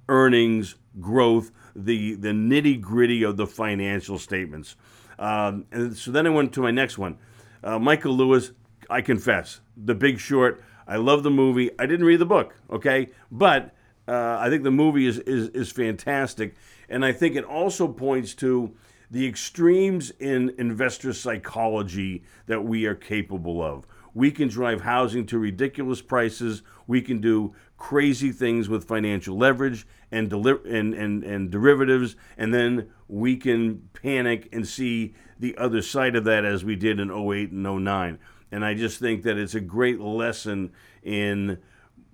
earnings, 0.09 0.77
growth, 1.01 1.51
the, 1.75 2.15
the 2.15 2.29
nitty 2.29 2.81
gritty 2.81 3.23
of 3.23 3.37
the 3.37 3.47
financial 3.47 4.19
statements. 4.19 4.77
Um, 5.19 5.67
and 5.71 5.97
so 5.97 6.11
then 6.11 6.27
I 6.27 6.31
went 6.31 6.53
to 6.55 6.61
my 6.61 6.71
next 6.71 6.99
one. 6.99 7.19
Uh, 7.63 7.79
Michael 7.79 8.15
Lewis, 8.15 8.53
I 8.89 9.01
confess, 9.01 9.61
The 9.77 9.95
Big 9.95 10.19
Short. 10.19 10.63
I 10.87 10.97
love 10.97 11.23
the 11.23 11.31
movie. 11.31 11.71
I 11.79 11.87
didn't 11.87 12.07
read 12.07 12.21
the 12.21 12.27
book, 12.27 12.55
okay? 12.71 13.09
But 13.31 13.75
uh, 14.07 14.39
I 14.39 14.49
think 14.51 14.63
the 14.63 14.71
movie 14.71 15.07
is, 15.07 15.19
is, 15.21 15.49
is 15.49 15.73
fantastic. 15.73 16.55
And 16.89 17.05
I 17.05 17.13
think 17.13 17.35
it 17.35 17.45
also 17.45 17.89
points 17.89 18.35
to 18.37 18.73
the 19.11 19.27
extremes 19.27 20.11
in 20.11 20.55
investor 20.59 21.13
psychology 21.13 22.23
that 22.47 22.65
we 22.65 22.87
are 22.87 22.95
capable 22.95 23.63
of. 23.63 23.87
We 24.15 24.31
can 24.31 24.49
drive 24.49 24.81
housing 24.81 25.27
to 25.27 25.39
ridiculous 25.39 26.01
prices. 26.01 26.63
We 26.87 27.03
can 27.03 27.21
do 27.21 27.55
crazy 27.77 28.33
things 28.33 28.69
with 28.69 28.87
financial 28.87 29.37
leverage 29.37 29.87
and, 30.11 30.31
deli- 30.31 30.61
and, 30.67 30.95
and, 30.95 31.25
and 31.25 31.51
derivatives. 31.51 32.17
And 32.37 32.53
then 32.53 32.91
we 33.09 33.37
can 33.37 33.89
panic 33.93 34.49
and 34.53 34.67
see 34.67 35.15
the 35.39 35.57
other 35.59 35.83
side 35.83 36.17
of 36.17 36.25
that 36.25 36.45
as 36.45 36.65
we 36.65 36.77
did 36.77 36.99
in 36.99 37.11
08 37.11 37.51
and 37.51 37.85
09. 37.85 38.19
And 38.51 38.65
I 38.65 38.75
just 38.75 38.99
think 39.01 39.25
that 39.25 39.37
it's 39.37 39.55
a 39.55 39.61
great 39.61 40.01
lesson 40.01 40.73
in. 41.03 41.59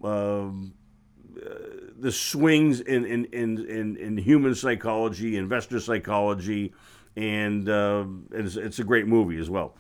Um, 0.03 0.75
the 2.03 2.13
swings 2.13 2.81
in, 2.81 3.05
in, 3.05 3.25
in, 3.27 3.65
in, 3.67 3.97
in 3.97 4.17
human 4.17 4.55
psychology, 4.55 5.37
investor 5.37 5.79
psychology, 5.79 6.75
and 7.17 7.69
uh, 7.69 8.05
it's, 8.33 8.57
it's, 8.57 8.79
a 8.81 8.85
great 8.85 9.07
movie 9.07 9.39
as 9.39 9.49
well. 9.49 9.77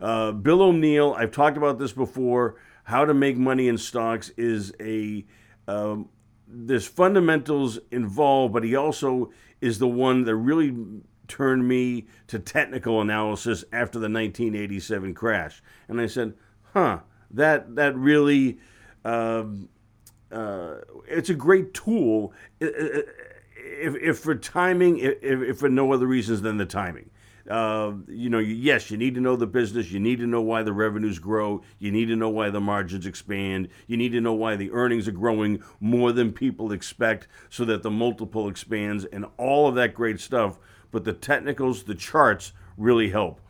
Uh, 0.00 0.32
Bill 0.32 0.62
O'Neil, 0.62 1.14
I've 1.16 1.32
talked 1.32 1.56
about 1.56 1.78
this 1.78 1.92
before. 1.92 2.56
How 2.86 3.04
to 3.04 3.12
make 3.14 3.36
money 3.36 3.66
in 3.66 3.78
stocks 3.78 4.30
is 4.36 4.72
a 4.80 5.24
um, 5.66 6.08
there's 6.46 6.86
fundamentals 6.86 7.80
involved, 7.90 8.54
but 8.54 8.62
he 8.62 8.76
also 8.76 9.32
is 9.60 9.80
the 9.80 9.88
one 9.88 10.22
that 10.22 10.36
really 10.36 10.72
turned 11.26 11.66
me 11.66 12.06
to 12.28 12.38
technical 12.38 13.00
analysis 13.00 13.64
after 13.72 13.98
the 13.98 14.08
1987 14.08 15.14
crash. 15.14 15.60
And 15.88 16.00
I 16.00 16.06
said, 16.06 16.34
"Huh, 16.72 17.00
that 17.32 17.74
that 17.74 17.96
really." 17.96 18.58
Um, 19.04 19.68
uh, 20.30 20.76
it's 21.08 21.30
a 21.30 21.34
great 21.34 21.74
tool 21.74 22.32
if, 22.60 23.94
if 23.96 24.18
for 24.18 24.34
timing, 24.34 24.98
if, 24.98 25.22
if 25.22 25.58
for 25.58 25.68
no 25.68 25.92
other 25.92 26.06
reasons 26.06 26.42
than 26.42 26.56
the 26.56 26.66
timing. 26.66 27.10
Uh, 27.48 27.92
you 28.08 28.28
know, 28.28 28.38
yes, 28.38 28.90
you 28.90 28.96
need 28.96 29.14
to 29.14 29.20
know 29.20 29.36
the 29.36 29.46
business. 29.46 29.90
You 29.90 30.00
need 30.00 30.18
to 30.18 30.26
know 30.26 30.40
why 30.40 30.62
the 30.62 30.72
revenues 30.72 31.18
grow. 31.18 31.62
You 31.78 31.92
need 31.92 32.06
to 32.06 32.16
know 32.16 32.28
why 32.28 32.50
the 32.50 32.60
margins 32.60 33.06
expand. 33.06 33.68
You 33.86 33.96
need 33.96 34.12
to 34.12 34.20
know 34.20 34.32
why 34.32 34.56
the 34.56 34.70
earnings 34.72 35.06
are 35.06 35.12
growing 35.12 35.62
more 35.80 36.12
than 36.12 36.32
people 36.32 36.72
expect 36.72 37.28
so 37.48 37.64
that 37.66 37.82
the 37.82 37.90
multiple 37.90 38.48
expands 38.48 39.04
and 39.04 39.26
all 39.36 39.68
of 39.68 39.74
that 39.76 39.94
great 39.94 40.20
stuff. 40.20 40.58
But 40.90 41.04
the 41.04 41.12
technicals, 41.12 41.84
the 41.84 41.94
charts 41.94 42.52
really 42.76 43.10
help. 43.10 43.40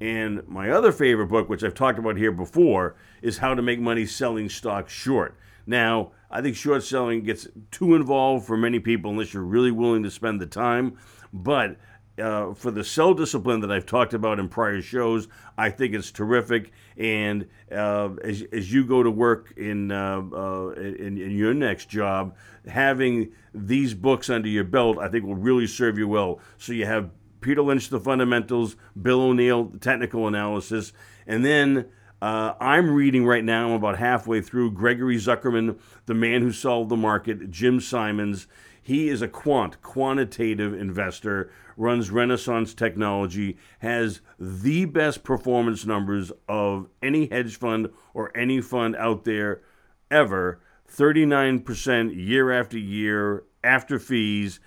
And 0.00 0.46
my 0.48 0.70
other 0.70 0.92
favorite 0.92 1.28
book, 1.28 1.48
which 1.48 1.62
I've 1.62 1.74
talked 1.74 1.98
about 1.98 2.16
here 2.16 2.32
before, 2.32 2.96
is 3.22 3.38
How 3.38 3.54
to 3.54 3.62
Make 3.62 3.80
Money 3.80 4.06
Selling 4.06 4.48
Stocks 4.48 4.92
Short. 4.92 5.36
Now, 5.66 6.12
I 6.30 6.42
think 6.42 6.56
short 6.56 6.82
selling 6.82 7.22
gets 7.22 7.46
too 7.70 7.94
involved 7.94 8.46
for 8.46 8.56
many 8.56 8.80
people 8.80 9.10
unless 9.12 9.32
you're 9.32 9.42
really 9.42 9.70
willing 9.70 10.02
to 10.02 10.10
spend 10.10 10.40
the 10.40 10.46
time. 10.46 10.98
But 11.32 11.76
uh, 12.18 12.54
for 12.54 12.70
the 12.70 12.84
sell 12.84 13.14
discipline 13.14 13.60
that 13.60 13.72
I've 13.72 13.86
talked 13.86 14.14
about 14.14 14.38
in 14.38 14.48
prior 14.48 14.80
shows, 14.80 15.28
I 15.58 15.70
think 15.70 15.94
it's 15.94 16.10
terrific. 16.10 16.72
And 16.96 17.48
uh, 17.72 18.10
as, 18.22 18.44
as 18.52 18.72
you 18.72 18.84
go 18.84 19.02
to 19.02 19.10
work 19.10 19.52
in, 19.56 19.90
uh, 19.90 20.22
uh 20.32 20.68
in, 20.76 21.18
in 21.18 21.30
your 21.32 21.54
next 21.54 21.88
job, 21.88 22.36
having 22.66 23.32
these 23.52 23.94
books 23.94 24.30
under 24.30 24.48
your 24.48 24.64
belt, 24.64 24.98
I 24.98 25.08
think 25.08 25.24
will 25.24 25.34
really 25.34 25.66
serve 25.66 25.98
you 25.98 26.08
well. 26.08 26.40
So 26.58 26.72
you 26.72 26.86
have 26.86 27.10
Peter 27.40 27.62
Lynch, 27.62 27.88
the 27.88 28.00
fundamentals, 28.00 28.76
Bill 29.00 29.20
O'Neil, 29.20 29.64
the 29.64 29.78
technical 29.78 30.26
analysis, 30.26 30.92
and 31.26 31.44
then 31.44 31.86
uh, 32.24 32.54
I'm 32.58 32.90
reading 32.90 33.26
right 33.26 33.44
now, 33.44 33.66
I'm 33.66 33.72
about 33.72 33.98
halfway 33.98 34.40
through 34.40 34.70
Gregory 34.70 35.18
Zuckerman, 35.18 35.78
The 36.06 36.14
Man 36.14 36.40
Who 36.40 36.52
Solved 36.52 36.88
the 36.88 36.96
Market, 36.96 37.50
Jim 37.50 37.80
Simons. 37.80 38.46
He 38.82 39.10
is 39.10 39.20
a 39.20 39.28
quant, 39.28 39.82
quantitative 39.82 40.72
investor, 40.72 41.52
runs 41.76 42.10
Renaissance 42.10 42.72
Technology, 42.72 43.58
has 43.80 44.22
the 44.40 44.86
best 44.86 45.22
performance 45.22 45.84
numbers 45.84 46.32
of 46.48 46.88
any 47.02 47.26
hedge 47.26 47.56
fund 47.56 47.90
or 48.14 48.34
any 48.34 48.62
fund 48.62 48.96
out 48.96 49.24
there 49.24 49.60
ever 50.10 50.62
39% 50.90 52.16
year 52.16 52.50
after 52.50 52.78
year 52.78 53.44
after 53.62 53.98
fees. 53.98 54.60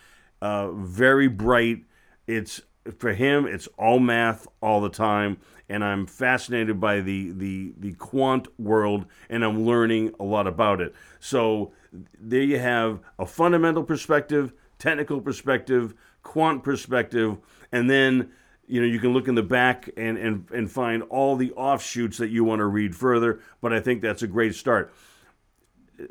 Uh, 0.43 0.69
very 0.73 1.27
bright. 1.27 1.85
It's 2.27 2.61
for 2.99 3.13
him, 3.13 3.47
it's 3.47 3.67
all 3.79 3.97
math 3.97 4.47
all 4.61 4.79
the 4.79 4.89
time 4.89 5.37
and 5.69 5.83
I'm 5.83 6.05
fascinated 6.05 6.79
by 6.79 7.01
the, 7.01 7.31
the, 7.31 7.73
the 7.77 7.93
quant 7.93 8.47
world, 8.59 9.05
and 9.29 9.43
I'm 9.43 9.65
learning 9.65 10.13
a 10.19 10.23
lot 10.23 10.47
about 10.47 10.81
it. 10.81 10.93
So 11.19 11.73
there 12.19 12.41
you 12.41 12.59
have 12.59 12.99
a 13.19 13.25
fundamental 13.25 13.83
perspective, 13.83 14.53
technical 14.79 15.21
perspective, 15.21 15.93
quant 16.23 16.63
perspective, 16.63 17.37
and 17.71 17.89
then 17.89 18.31
you 18.67 18.81
know 18.81 18.87
you 18.87 18.99
can 18.99 19.13
look 19.13 19.27
in 19.27 19.35
the 19.35 19.43
back 19.43 19.89
and, 19.97 20.17
and, 20.17 20.49
and 20.51 20.71
find 20.71 21.03
all 21.03 21.35
the 21.35 21.51
offshoots 21.53 22.17
that 22.17 22.29
you 22.29 22.43
want 22.43 22.59
to 22.59 22.65
read 22.65 22.95
further. 22.95 23.39
But 23.61 23.73
I 23.73 23.79
think 23.79 24.01
that's 24.01 24.23
a 24.23 24.27
great 24.27 24.55
start. 24.55 24.93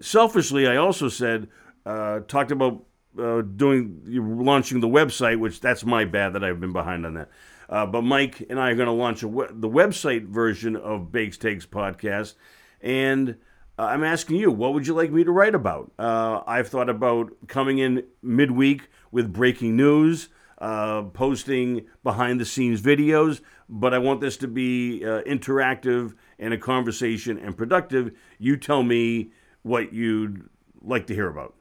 Selfishly, 0.01 0.67
I 0.67 0.77
also 0.77 1.09
said 1.09 1.49
uh, 1.85 2.21
talked 2.21 2.51
about 2.51 2.85
uh, 3.19 3.43
doing 3.43 4.03
launching 4.07 4.81
the 4.81 4.89
website, 4.89 5.39
which 5.39 5.61
that's 5.61 5.85
my 5.85 6.05
bad 6.05 6.33
that 6.33 6.45
I've 6.45 6.61
been 6.61 6.73
behind 6.73 7.07
on 7.07 7.15
that. 7.15 7.31
Uh, 7.69 7.87
but 7.87 8.03
Mike 8.03 8.45
and 8.49 8.61
I 8.61 8.71
are 8.71 8.75
going 8.75 8.87
to 8.87 8.93
launch 8.93 9.23
we- 9.25 9.47
the 9.51 9.69
website 9.69 10.27
version 10.27 10.77
of 10.77 11.11
Bakes 11.11 11.37
Takes 11.37 11.67
podcast, 11.67 12.35
and 12.81 13.37
uh, 13.79 13.83
I'm 13.83 14.05
asking 14.05 14.37
you, 14.37 14.51
what 14.51 14.73
would 14.73 14.87
you 14.87 14.95
like 14.95 15.11
me 15.11 15.25
to 15.25 15.31
write 15.33 15.55
about? 15.55 15.93
Uh, 15.99 16.41
I've 16.47 16.69
thought 16.69 16.89
about 16.89 17.33
coming 17.49 17.79
in 17.79 18.05
midweek 18.23 18.89
with 19.11 19.33
breaking 19.33 19.77
news, 19.77 20.29
uh, 20.59 21.03
posting 21.03 21.87
behind 22.03 22.41
the 22.41 22.45
scenes 22.45 22.81
videos, 22.81 23.41
but 23.69 23.93
I 23.93 23.99
want 23.99 24.21
this 24.21 24.37
to 24.39 24.49
be 24.49 25.05
uh, 25.05 25.23
interactive 25.23 26.15
and 26.39 26.55
a 26.55 26.59
conversation 26.59 27.39
and 27.39 27.57
productive. 27.57 28.13
You 28.39 28.57
tell 28.57 28.83
me 28.83 29.33
what 29.63 29.93
you'd 29.93 30.49
like 30.81 31.07
to 31.09 31.15
hear 31.15 31.29
about. 31.29 31.55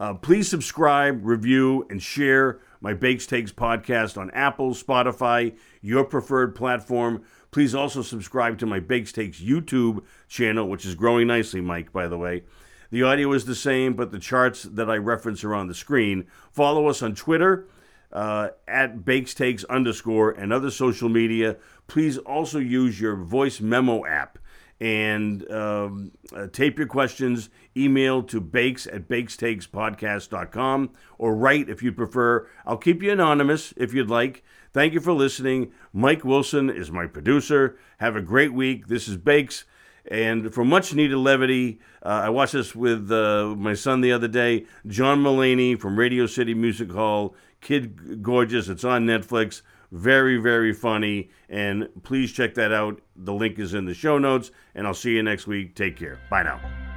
Uh, 0.00 0.14
please 0.14 0.48
subscribe, 0.48 1.24
review, 1.24 1.86
and 1.90 2.02
share 2.02 2.60
my 2.84 2.92
Bakes 2.92 3.26
Takes 3.26 3.50
podcast 3.50 4.18
on 4.18 4.30
Apple, 4.32 4.72
Spotify, 4.74 5.56
your 5.80 6.04
preferred 6.04 6.54
platform. 6.54 7.24
Please 7.50 7.74
also 7.74 8.02
subscribe 8.02 8.58
to 8.58 8.66
my 8.66 8.78
Bakes 8.78 9.10
Takes 9.10 9.40
YouTube 9.40 10.04
channel, 10.28 10.68
which 10.68 10.84
is 10.84 10.94
growing 10.94 11.28
nicely, 11.28 11.62
Mike, 11.62 11.94
by 11.94 12.08
the 12.08 12.18
way. 12.18 12.42
The 12.90 13.02
audio 13.02 13.32
is 13.32 13.46
the 13.46 13.54
same, 13.54 13.94
but 13.94 14.12
the 14.12 14.18
charts 14.18 14.64
that 14.64 14.90
I 14.90 14.96
reference 14.96 15.42
are 15.44 15.54
on 15.54 15.66
the 15.66 15.74
screen. 15.74 16.26
Follow 16.52 16.86
us 16.86 17.00
on 17.00 17.14
Twitter 17.14 17.66
uh, 18.12 18.50
at 18.68 19.02
Bakes 19.02 19.32
Takes 19.32 19.64
underscore 19.64 20.32
and 20.32 20.52
other 20.52 20.70
social 20.70 21.08
media. 21.08 21.56
Please 21.86 22.18
also 22.18 22.58
use 22.58 23.00
your 23.00 23.16
voice 23.16 23.62
memo 23.62 24.04
app 24.04 24.38
and 24.80 25.50
um, 25.50 26.12
uh, 26.34 26.46
tape 26.48 26.78
your 26.78 26.86
questions. 26.86 27.48
Email 27.76 28.22
to 28.24 28.40
bakes 28.40 28.86
at 28.86 29.08
bakestakespodcast.com 29.08 30.90
or 31.18 31.34
write 31.34 31.68
if 31.68 31.82
you 31.82 31.92
prefer. 31.92 32.48
I'll 32.66 32.76
keep 32.76 33.02
you 33.02 33.12
anonymous 33.12 33.72
if 33.76 33.94
you'd 33.94 34.10
like. 34.10 34.44
Thank 34.72 34.92
you 34.92 35.00
for 35.00 35.12
listening. 35.12 35.72
Mike 35.92 36.24
Wilson 36.24 36.68
is 36.68 36.90
my 36.90 37.06
producer. 37.06 37.78
Have 37.98 38.16
a 38.16 38.20
great 38.20 38.52
week. 38.52 38.88
This 38.88 39.06
is 39.06 39.16
Bakes, 39.16 39.64
And 40.10 40.52
for 40.52 40.64
much 40.64 40.92
needed 40.92 41.16
levity, 41.16 41.78
uh, 42.04 42.22
I 42.24 42.28
watched 42.30 42.54
this 42.54 42.74
with 42.74 43.10
uh, 43.10 43.54
my 43.56 43.74
son 43.74 44.00
the 44.00 44.12
other 44.12 44.28
day. 44.28 44.66
John 44.86 45.22
Mulaney 45.22 45.78
from 45.80 45.96
Radio 45.96 46.26
City 46.26 46.54
Music 46.54 46.90
Hall, 46.90 47.36
Kid 47.60 48.20
Gorgeous. 48.22 48.68
It's 48.68 48.84
on 48.84 49.06
Netflix. 49.06 49.62
Very, 49.94 50.38
very 50.38 50.72
funny. 50.72 51.30
And 51.48 51.88
please 52.02 52.32
check 52.32 52.54
that 52.54 52.72
out. 52.72 53.00
The 53.14 53.32
link 53.32 53.60
is 53.60 53.74
in 53.74 53.84
the 53.84 53.94
show 53.94 54.18
notes. 54.18 54.50
And 54.74 54.88
I'll 54.88 54.92
see 54.92 55.12
you 55.12 55.22
next 55.22 55.46
week. 55.46 55.76
Take 55.76 55.96
care. 55.96 56.18
Bye 56.28 56.42
now. 56.42 56.93